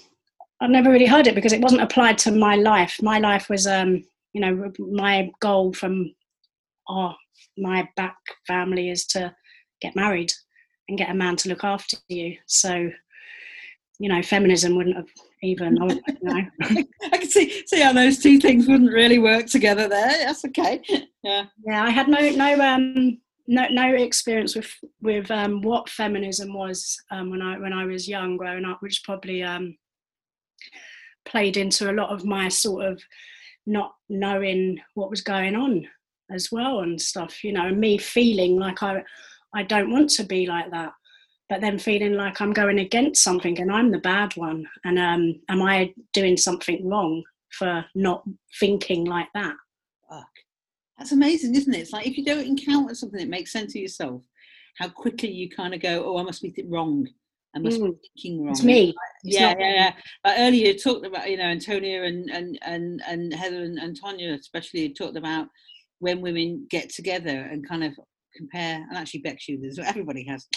[0.61, 3.01] I've never really heard it because it wasn't applied to my life.
[3.01, 4.03] My life was, um,
[4.33, 6.13] you know, my goal from
[6.89, 7.13] oh,
[7.57, 9.35] my back family is to
[9.81, 10.31] get married
[10.87, 12.37] and get a man to look after you.
[12.47, 12.89] So,
[13.99, 15.09] you know, feminism wouldn't have
[15.43, 15.77] even.
[15.81, 15.85] I
[16.21, 16.47] know.
[17.03, 20.25] I can see see how those two things wouldn't really work together there.
[20.25, 20.81] That's okay.
[21.25, 21.45] Yeah.
[21.65, 26.97] yeah, I had no no um no no experience with with um what feminism was
[27.11, 29.77] um when I when I was young growing up, which probably um
[31.25, 33.01] played into a lot of my sort of
[33.65, 35.87] not knowing what was going on
[36.31, 39.03] as well and stuff, you know, me feeling like I
[39.53, 40.93] I don't want to be like that.
[41.49, 44.67] But then feeling like I'm going against something and I'm the bad one.
[44.85, 48.23] And um am I doing something wrong for not
[48.59, 49.55] thinking like that?
[51.03, 51.79] That's amazing, isn't it?
[51.79, 54.23] It's like if you don't encounter something that makes sense to yourself,
[54.77, 57.05] how quickly you kind of go, "Oh, I must be wrong.
[57.53, 57.99] I must Mm.
[57.99, 58.95] be thinking wrong." It's me.
[59.25, 59.95] It's yeah, yeah, yeah.
[60.23, 63.99] Like earlier, you talked about you know Antonia and and and and Heather and, and
[63.99, 65.49] Tonya especially talked about
[65.99, 67.91] when women get together and kind of
[68.33, 68.87] compare.
[68.87, 70.47] And actually, Beck Shooters, everybody has,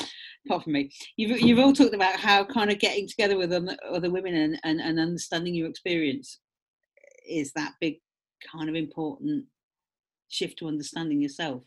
[0.47, 0.93] apart from me.
[1.17, 4.61] You've you've all talked about how kind of getting together with other, other women and,
[4.63, 6.39] and and understanding your experience
[7.29, 7.97] is that big
[8.53, 9.47] kind of important
[10.29, 11.65] shift to understanding yourself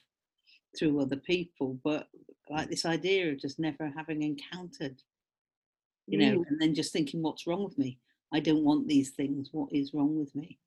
[0.77, 1.79] through other people.
[1.83, 2.07] But
[2.49, 5.01] like this idea of just never having encountered
[6.07, 6.47] you know, Mm.
[6.47, 7.99] and then just thinking, what's wrong with me?
[8.33, 9.49] I don't want these things.
[9.51, 10.57] What is wrong with me?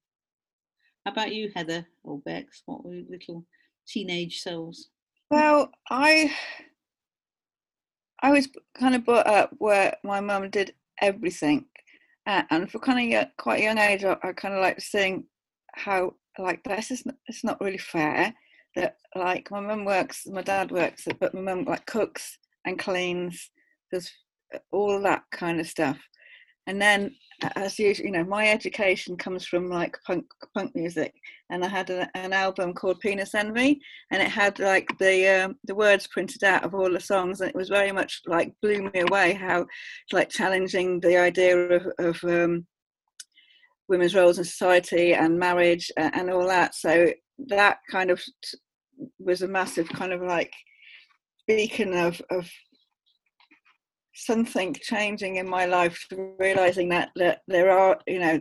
[1.04, 2.62] How about you, Heather or Bex?
[2.66, 3.44] What were little
[3.88, 4.90] teenage selves?
[5.32, 6.32] Well, I
[8.22, 11.66] I was kind of brought up where my mum did everything,
[12.26, 14.80] uh, and for kind of young, quite a young age, I, I kind of like
[14.80, 15.26] seeing
[15.74, 18.34] how like this is it's not really fair
[18.74, 23.50] that like my mum works, my dad works, but my mum like cooks and cleans,
[23.92, 24.10] does
[24.70, 25.98] all that kind of stuff,
[26.66, 27.14] and then
[27.56, 31.12] as usual, you know, my education comes from like punk punk music,
[31.50, 35.56] and I had a, an album called Penis Envy, and it had like the um,
[35.64, 38.82] the words printed out of all the songs, and it was very much like blew
[38.82, 39.66] me away how
[40.12, 42.66] like challenging the idea of, of um,
[43.92, 46.74] women's roles in society and marriage and, and all that.
[46.74, 47.12] So
[47.48, 48.20] that kind of
[49.18, 50.52] was a massive kind of like
[51.46, 52.48] beacon of of
[54.14, 56.06] something changing in my life
[56.38, 58.40] realizing that that there are you know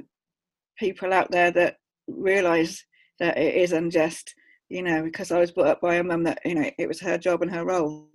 [0.77, 2.83] people out there that realize
[3.19, 4.33] that it is unjust
[4.69, 6.99] you know because i was brought up by a mum that you know it was
[6.99, 8.09] her job and her role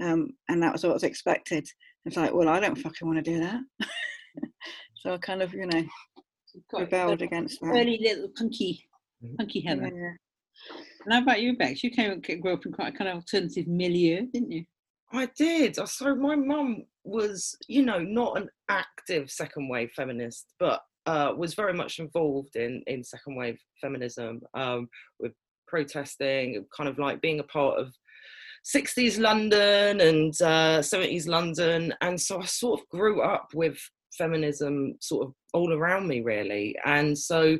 [0.00, 1.66] um, and that was what was expected
[2.04, 3.60] it's like well i don't fucking want to do that
[4.96, 5.84] so i kind of you know
[6.72, 8.86] rebelled the against that Early little punky,
[9.22, 9.36] Mhm.
[9.36, 9.86] punky Heather.
[9.94, 10.12] Yeah.
[11.04, 11.82] And how about you, Bex?
[11.82, 14.64] You came and grew up in quite a kind of alternative milieu, didn't you?
[15.12, 15.76] I did.
[15.88, 21.54] So my mum was, you know, not an active second wave feminist, but uh, was
[21.54, 25.32] very much involved in in second wave feminism, um, with
[25.66, 27.92] protesting, kind of like being a part of
[28.64, 33.78] 60s London and uh, 70s London, and so I sort of grew up with
[34.16, 37.58] feminism sort of all around me, really, and so.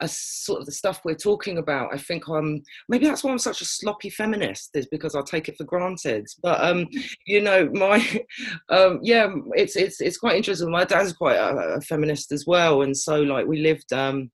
[0.00, 3.38] A sort of the stuff we're talking about, I think I'm maybe that's why I'm
[3.38, 6.26] such a sloppy feminist is because I take it for granted.
[6.42, 6.88] But um,
[7.28, 8.04] you know, my
[8.70, 10.68] um, yeah, it's it's it's quite interesting.
[10.68, 14.32] My dad's quite a, a feminist as well, and so like we lived um,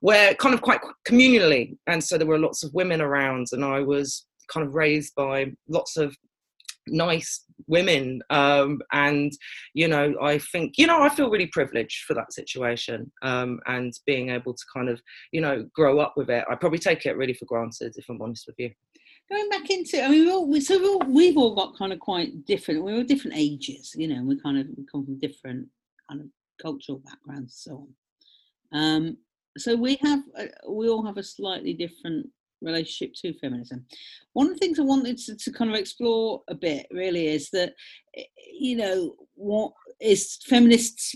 [0.00, 3.80] where kind of quite communally, and so there were lots of women around, and I
[3.80, 6.16] was kind of raised by lots of
[6.88, 9.32] nice women um, and
[9.74, 13.94] you know i think you know i feel really privileged for that situation um, and
[14.06, 15.00] being able to kind of
[15.32, 16.44] you know grow up with it.
[16.50, 18.70] I probably take it really for granted if i'm honest with you.
[19.30, 21.98] Going back into i mean we all, so we all, we've all got kind of
[21.98, 25.66] quite different we're all different ages you know we kind of we come from different
[26.08, 26.26] kind of
[26.60, 27.88] cultural backgrounds so
[28.72, 28.80] on.
[28.80, 29.16] Um
[29.58, 32.28] so we have uh, we all have a slightly different
[32.62, 33.84] relationship to feminism.
[34.32, 37.50] One of the things I wanted to, to, kind of explore a bit really is
[37.50, 37.74] that,
[38.16, 38.24] eh,
[38.58, 41.14] you know, what is feminists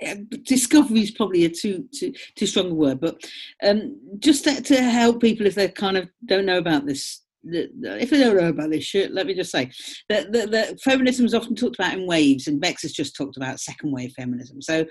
[0.00, 3.22] eh, discovery is probably a too too too strong a word, but
[3.62, 8.10] um, just to, to help people if they kind of don't know about this if
[8.10, 9.70] they don't know about this shit, let me just say
[10.08, 13.36] that, that, that, feminism is often talked about in waves, and Bex has just talked
[13.36, 14.60] about second wave feminism.
[14.60, 14.84] So,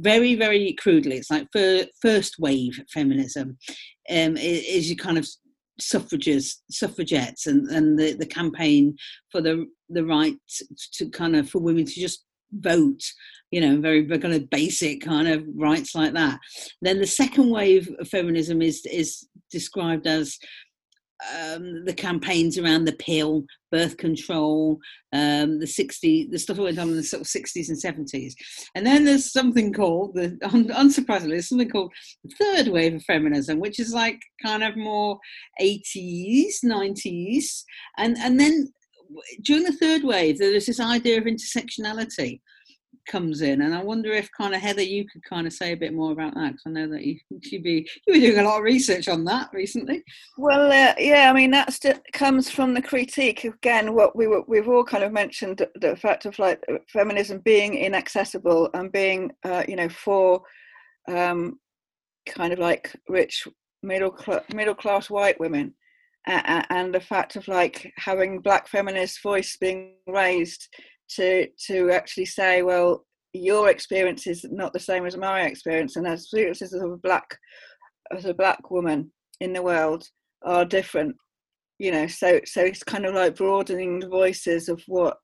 [0.00, 1.48] very, very crudely, it's like
[2.02, 3.58] first wave feminism
[4.10, 5.26] um, is your kind of
[5.80, 8.96] suffrages, suffragettes, and, and the, the campaign
[9.30, 10.34] for the the right
[10.94, 12.24] to kind of for women to just
[12.60, 13.02] vote
[13.50, 16.38] you know very, very kind of basic kind of rights like that
[16.82, 20.36] then the second wave of feminism is is described as
[21.32, 24.78] um, the campaigns around the pill, birth control,
[25.12, 28.34] um, the 60, the stuff that went on in the sort of 60s and 70s.
[28.74, 31.92] And then there's something called, the, un, unsurprisingly, there's something called
[32.24, 35.18] the third wave of feminism, which is like kind of more
[35.60, 37.62] 80s, 90s.
[37.98, 38.72] And, and then
[39.42, 42.40] during the third wave, there was this idea of intersectionality
[43.08, 45.76] comes in and i wonder if kind of heather you could kind of say a
[45.76, 48.42] bit more about that because i know that you should be you were doing a
[48.42, 50.02] lot of research on that recently.
[50.38, 54.42] Well uh, yeah i mean that still comes from the critique again what we were,
[54.46, 59.64] we've all kind of mentioned the fact of like feminism being inaccessible and being uh,
[59.68, 60.42] you know for
[61.08, 61.58] um,
[62.26, 63.46] kind of like rich
[63.82, 65.74] middle cl- middle class white women
[66.26, 70.68] uh, and the fact of like having black feminist voice being raised
[71.16, 76.06] to to actually say, well, your experience is not the same as my experience, and
[76.06, 77.36] as experiences of a black
[78.16, 80.08] as a black woman in the world
[80.42, 81.16] are different.
[81.78, 85.16] You know, so so it's kind of like broadening the voices of what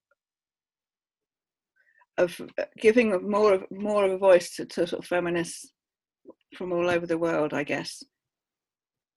[2.19, 2.41] of
[2.79, 5.73] giving more of more of a voice to, to sort of feminists
[6.57, 8.03] from all over the world, I guess.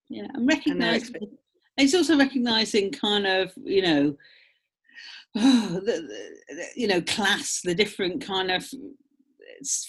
[0.10, 1.38] Yeah, and recognizing.
[1.78, 4.16] It's also recognizing kind of you know
[5.34, 5.82] the,
[6.50, 8.66] the, you know, class, the different kind of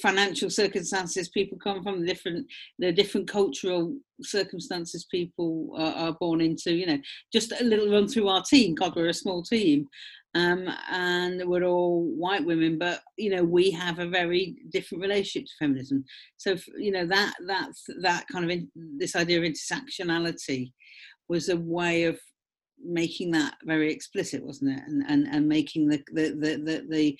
[0.00, 2.46] financial circumstances people come from, the different
[2.78, 6.74] the different cultural circumstances people are, are, born into.
[6.74, 6.98] You know,
[7.32, 8.74] just a little run through our team.
[8.74, 9.88] God, we're a small team,
[10.34, 15.46] um, and we're all white women, but you know we have a very different relationship
[15.46, 16.04] to feminism.
[16.36, 20.72] So you know that that's that kind of in, this idea of intersectionality
[21.28, 22.18] was a way of
[22.84, 24.82] making that very explicit, wasn't it?
[24.86, 27.18] And and, and making the the, the the the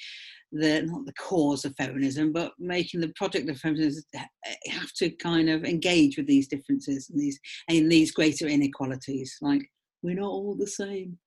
[0.52, 4.24] the not the cause of feminism, but making the project of feminism eh,
[4.70, 7.38] have to kind of engage with these differences and these
[7.68, 9.36] and these greater inequalities.
[9.40, 9.62] Like
[10.02, 11.18] we're not all the same,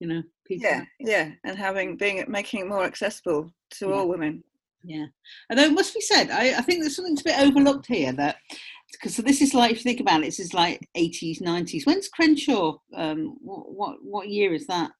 [0.00, 0.22] you know.
[0.46, 0.68] People.
[0.68, 3.94] Yeah, yeah, and having being making it more accessible to yeah.
[3.94, 4.44] all women.
[4.84, 5.06] Yeah,
[5.48, 8.36] although it must be said, I, I think there's something a bit overlooked here that
[8.92, 11.86] because so this is like if you think about it, this is like 80s, 90s.
[11.86, 12.78] When's Crenshaw?
[12.94, 14.90] Um, what what, what year is that?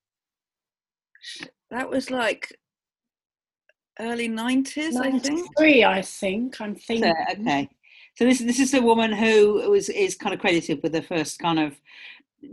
[1.71, 2.49] That was like
[4.01, 5.49] early 90s, I think.
[5.59, 6.61] Three, I think.
[6.61, 7.15] I'm thinking.
[7.29, 7.69] So, okay.
[8.17, 11.39] So this this is a woman who was is kind of credited with the first
[11.39, 11.75] kind of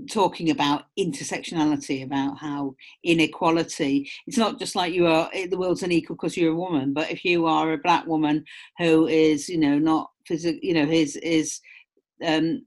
[0.09, 6.15] talking about intersectionality, about how inequality, it's not just like you are, the world's unequal
[6.15, 8.43] because you're a woman, but if you are a black woman
[8.77, 11.59] who is, you know, not physical, you know, his, is,
[12.25, 12.65] um,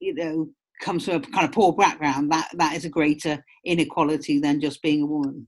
[0.00, 0.48] you know,
[0.80, 4.82] comes from a kind of poor background, that, that is a greater inequality than just
[4.82, 5.46] being a woman.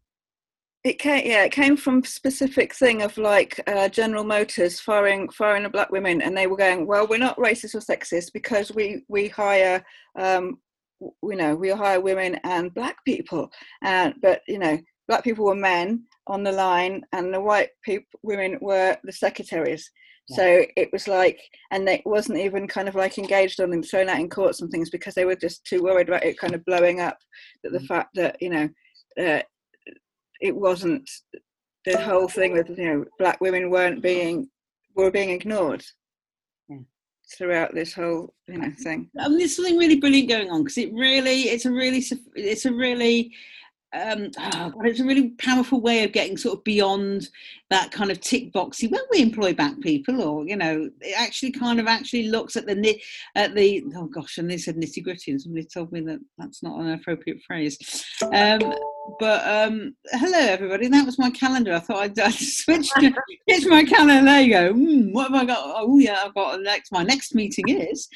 [0.84, 5.64] It came, yeah, it came from specific thing of like uh, General Motors firing firing
[5.64, 9.02] the black women, and they were going, well, we're not racist or sexist because we
[9.08, 9.84] we hire
[10.16, 10.60] um,
[11.00, 13.50] you know we hire women and black people
[13.82, 14.78] and but you know
[15.08, 19.90] black people were men on the line and the white people women were the secretaries
[20.28, 20.36] yeah.
[20.36, 21.40] so it was like
[21.70, 24.70] and it wasn't even kind of like engaged on them thrown out in courts and
[24.70, 27.18] things because they were just too worried about it kind of blowing up
[27.62, 27.86] that the mm.
[27.86, 28.68] fact that you know
[29.20, 29.42] uh,
[30.40, 31.08] it wasn't
[31.84, 34.48] the whole thing with you know black women weren't being
[34.96, 35.84] were being ignored
[37.28, 39.10] throughout this whole you know thing.
[39.18, 42.04] I mean, there's something really brilliant going on because it really, it's a really,
[42.34, 43.32] it's a really,
[43.92, 47.28] um, oh God, it's a really powerful way of getting sort of beyond
[47.70, 48.90] that kind of tick boxy.
[48.90, 52.66] When we employ back people, or you know, it actually kind of actually looks at
[52.66, 53.00] the
[53.34, 56.62] at the oh gosh, and they said nitty gritty, and somebody told me that that's
[56.62, 58.04] not an appropriate phrase.
[58.22, 58.74] Um,
[59.18, 60.88] but um, hello everybody.
[60.88, 61.72] That was my calendar.
[61.72, 63.12] I thought I'd, I'd switch to
[63.46, 64.24] it's my calendar.
[64.24, 64.72] There you go.
[64.74, 65.60] Mm, what have I got?
[65.64, 66.92] Oh yeah, I've got next.
[66.92, 68.08] My next meeting is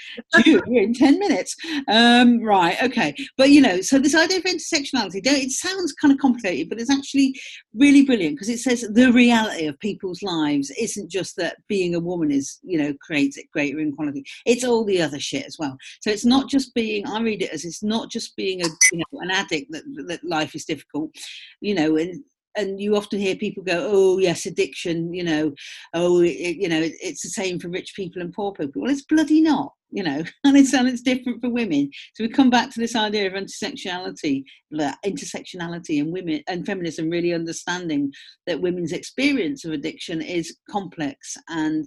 [0.42, 1.56] due in ten minutes.
[1.88, 2.80] Um, right.
[2.82, 3.14] Okay.
[3.36, 6.90] But you know, so this idea of intersectionality, it sounds kind of complicated, but it's
[6.90, 7.34] actually
[7.74, 12.00] really brilliant because it says the reality of people's lives isn't just that being a
[12.00, 14.24] woman is you know creates greater inequality.
[14.46, 15.76] It's all the other shit as well.
[16.00, 17.06] So it's not just being.
[17.06, 20.24] I read it as it's not just being a you know an addict that that
[20.24, 21.14] life is difficult,
[21.60, 22.22] you know, and
[22.56, 25.52] and you often hear people go, "Oh, yes, addiction," you know,
[25.94, 28.90] "Oh, it, you know, it, it's the same for rich people and poor people." Well,
[28.90, 31.90] it's bloody not, you know, and it's and it's different for women.
[32.14, 37.32] So we come back to this idea of intersectionality, intersectionality, and women and feminism really
[37.32, 38.12] understanding
[38.46, 41.86] that women's experience of addiction is complex and,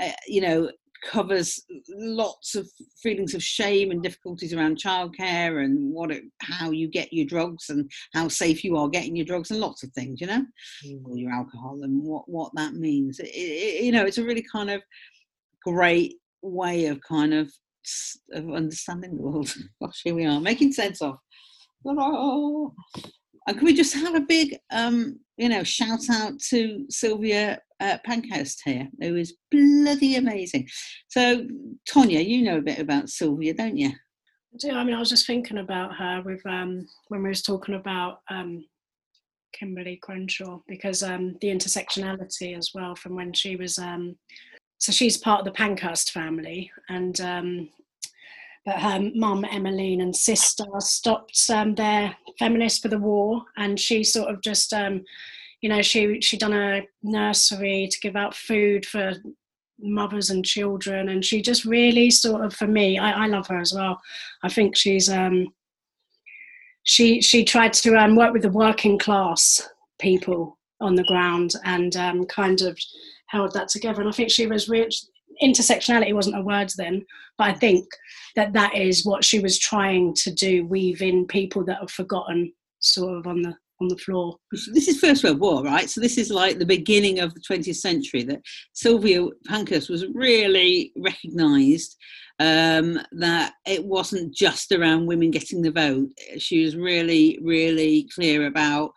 [0.00, 0.70] uh, you know,
[1.02, 2.68] covers lots of
[3.02, 7.70] feelings of shame and difficulties around childcare and what it, how you get your drugs
[7.70, 10.44] and how safe you are getting your drugs and lots of things, you know,
[10.86, 11.00] mm.
[11.04, 13.18] or your alcohol and what what that means.
[13.18, 14.82] It, it, you know, it's a really kind of
[15.64, 17.50] great way of kind of
[18.32, 19.52] of understanding the world.
[19.82, 21.16] Gosh, here we are making sense of.
[21.84, 27.98] And can we just have a big, um, you know, shout out to Sylvia uh,
[28.04, 30.68] Pankhurst here, who is bloody amazing.
[31.08, 31.46] So,
[31.90, 33.88] Tonya, you know a bit about Sylvia, don't you?
[33.88, 34.70] I do.
[34.70, 38.20] I mean, I was just thinking about her with um, when we was talking about
[38.30, 38.64] um,
[39.60, 43.78] Kimberlé Crenshaw because um, the intersectionality as well from when she was.
[43.78, 44.16] Um,
[44.78, 47.68] so she's part of the Pankhurst family, and um,
[48.64, 54.04] but her mum Emmeline and sister stopped um, their feminists for the war, and she
[54.04, 55.02] sort of just um,
[55.62, 59.14] you know she she done a nursery to give out food for
[59.80, 63.58] mothers and children and she just really sort of for me I, I love her
[63.58, 64.00] as well.
[64.42, 65.52] I think she's um
[66.84, 71.94] she she tried to um, work with the working class people on the ground and
[71.96, 72.76] um, kind of
[73.28, 74.00] held that together.
[74.00, 75.04] And I think she was rich
[75.42, 77.04] intersectionality wasn't a word then
[77.38, 77.88] but I think
[78.36, 82.52] that that is what she was trying to do weave in people that are forgotten
[82.80, 84.36] sort of on the on the floor.
[84.50, 85.90] This is First World War, right?
[85.90, 88.40] So this is like the beginning of the 20th century that
[88.72, 91.96] Sylvia Pankhurst was really recognised
[92.38, 96.08] um, that it wasn't just around women getting the vote.
[96.38, 98.92] She was really, really clear about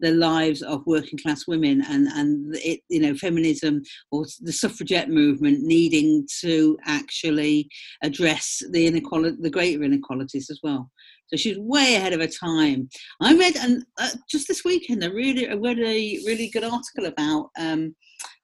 [0.00, 5.10] the lives of working class women and and it you know feminism or the suffragette
[5.10, 7.68] movement needing to actually
[8.02, 10.90] address the inequality the greater inequalities as well
[11.30, 12.88] so she's way ahead of her time.
[13.20, 17.06] I read, and uh, just this weekend, I really I read a really good article
[17.06, 17.94] about um,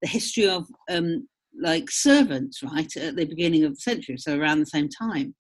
[0.03, 1.27] the history of um,
[1.61, 5.35] like servants, right, at the beginning of the century, so around the same time.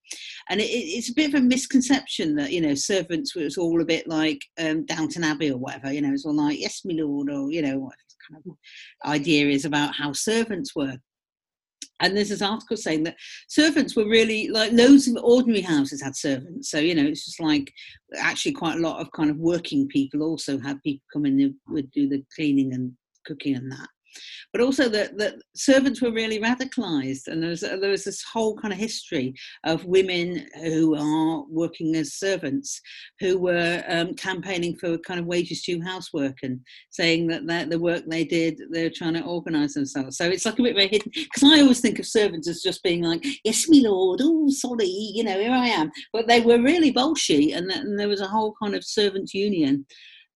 [0.49, 3.84] And it, it's a bit of a misconception that, you know, servants was all a
[3.84, 7.30] bit like um, Downton Abbey or whatever, you know, it's all like, yes, my lord,
[7.30, 7.94] or, you know, what
[8.30, 10.97] kind of idea is about how servants were
[12.01, 13.16] and there's this article saying that
[13.49, 16.70] servants were really like loads of ordinary houses had servants.
[16.70, 17.72] So you know it's just like
[18.18, 21.55] actually quite a lot of kind of working people also had people come in and
[21.68, 22.92] would do the cleaning and
[23.24, 23.88] cooking and that
[24.53, 28.57] but also that, that servants were really radicalized and there was, there was this whole
[28.57, 32.81] kind of history of women who are working as servants
[33.21, 36.61] who were um, campaigning for kind of wages to housework and
[36.91, 40.17] saying that, that the work they did they're trying to organize themselves.
[40.17, 42.62] So it's like a bit of a hidden because i always think of servants as
[42.62, 45.91] just being like yes me lord oh sorry you know here i am.
[46.12, 49.87] But they were really bolshy and, and there was a whole kind of servants union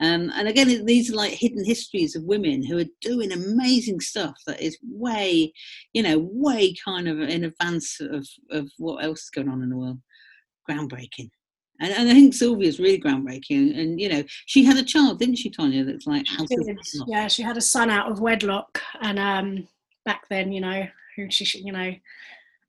[0.02, 4.36] um, and again, these are like hidden histories of women who are doing amazing stuff
[4.48, 5.52] that is way,
[5.94, 9.70] you know, way kind of in advance of, of what else is going on in
[9.70, 10.00] the world.
[10.70, 11.30] Groundbreaking.
[11.82, 13.52] And, and I think Sylvia's really groundbreaking.
[13.52, 15.86] And, and, you know, she had a child, didn't she, Tonya?
[15.86, 16.46] That's like, she
[17.08, 18.82] yeah, she had a son out of wedlock.
[19.02, 19.68] And um,
[20.06, 20.86] back then, you know,
[21.16, 21.94] who she, you know,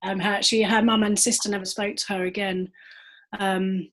[0.02, 2.70] um, her, she, her mum and sister never spoke to her again.
[3.38, 3.90] Um,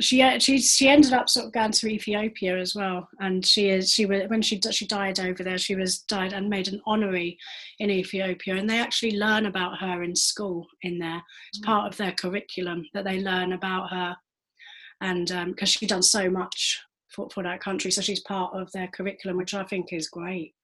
[0.00, 3.92] she she she ended up sort of going to Ethiopia as well, and she is
[3.92, 5.58] she was when she she died over there.
[5.58, 7.36] She was died and made an honorary
[7.80, 11.20] in Ethiopia, and they actually learn about her in school in there.
[11.48, 14.16] It's part of their curriculum that they learn about her,
[15.00, 18.70] and because um, she's done so much for for that country, so she's part of
[18.70, 20.54] their curriculum, which I think is great.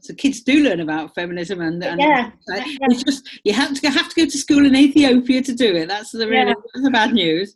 [0.00, 2.30] So kids do learn about feminism, and, and yeah.
[2.46, 5.88] it's just you have to have to go to school in Ethiopia to do it.
[5.88, 6.82] That's the really yeah.
[6.82, 7.54] the bad news.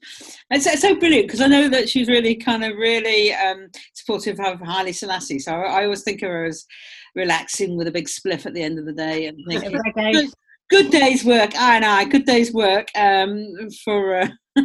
[0.50, 4.40] It's, it's so brilliant because I know that she's really kind of really um, supportive
[4.40, 5.38] of Haile Selassie.
[5.38, 6.66] So I, I, always think of her as
[7.14, 9.64] relaxing with a big spliff at the end of the day and think,
[9.94, 10.28] good,
[10.68, 11.52] good, day's work.
[11.56, 13.54] I know, good day's work um,
[13.84, 14.22] for.
[14.56, 14.62] Uh,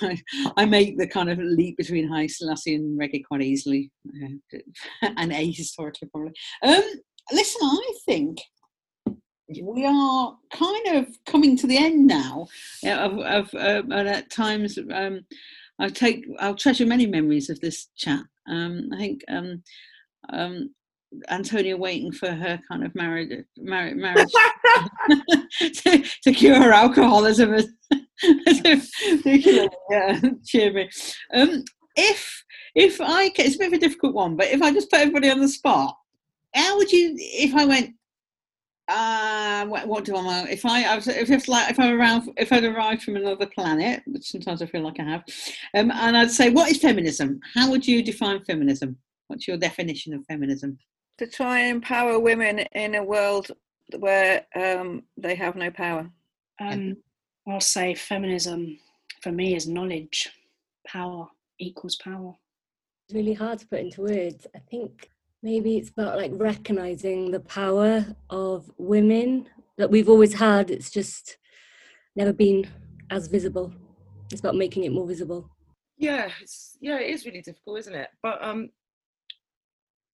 [0.00, 0.18] I,
[0.56, 4.58] I make the kind of leap between Haile Selassie and reggae quite easily, uh,
[5.16, 6.32] and ahistorically probably.
[6.62, 6.82] Um,
[7.32, 8.38] listen, I think
[9.62, 12.46] we are kind of coming to the end now
[12.82, 15.20] yeah, of, of um, and at times um,
[15.78, 18.22] I take I'll treasure many memories of this chat.
[18.48, 19.62] Um, I think um,
[20.30, 20.70] um,
[21.28, 24.30] Antonia waiting for her kind of marriage marriage, marriage
[25.58, 27.68] to, to, cure her alcoholism is
[29.24, 30.90] yeah, cheer me.
[31.32, 31.64] Um,
[31.96, 32.44] if
[32.74, 35.30] if I it's a bit of a difficult one, but if I just put everybody
[35.30, 35.96] on the spot,
[36.54, 37.94] how would you if I went
[38.88, 40.50] uh, what, what, do I want?
[40.50, 43.46] If I, I was, if it's like if I'm around, if I'd arrived from another
[43.46, 45.24] planet, which sometimes I feel like I have,
[45.74, 47.40] um, and I'd say, what is feminism?
[47.54, 48.98] How would you define feminism?
[49.28, 50.78] What's your definition of feminism?
[51.18, 53.52] To try and empower women in a world
[53.98, 56.10] where um, they have no power.
[56.60, 56.96] Um,
[57.48, 58.78] I'll say feminism
[59.20, 60.30] for me is knowledge.
[60.86, 61.28] Power
[61.58, 62.34] equals power.
[63.08, 64.46] It's really hard to put into words.
[64.54, 65.10] I think
[65.42, 71.38] maybe it's about like recognizing the power of women that we've always had it's just
[72.14, 72.66] never been
[73.10, 73.72] as visible
[74.30, 75.48] it's about making it more visible
[75.98, 78.70] yeah it's yeah it is really difficult isn't it but um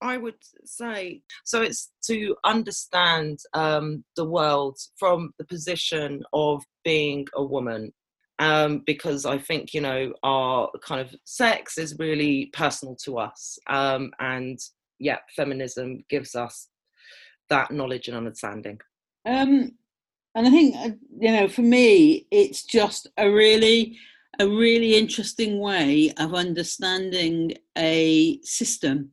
[0.02, 0.34] i would
[0.64, 7.92] say so it's to understand um the world from the position of being a woman
[8.38, 13.58] um, because I think you know our kind of sex is really personal to us,
[13.68, 14.58] um, and
[14.98, 16.68] yeah, feminism gives us
[17.50, 18.80] that knowledge and understanding.
[19.26, 19.72] Um,
[20.34, 23.98] and I think uh, you know, for me, it's just a really,
[24.38, 29.10] a really interesting way of understanding a system,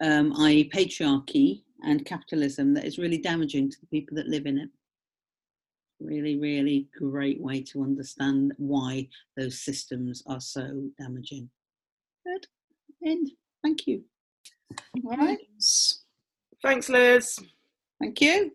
[0.00, 4.58] um, i.e., patriarchy and capitalism, that is really damaging to the people that live in
[4.58, 4.68] it.
[6.00, 11.50] Really, really great way to understand why those systems are so damaging.
[12.26, 12.46] Good.
[13.06, 13.30] End.
[13.62, 14.02] Thank you.
[15.04, 15.38] All right.
[16.62, 17.38] Thanks, Liz.
[18.00, 18.52] Thank you.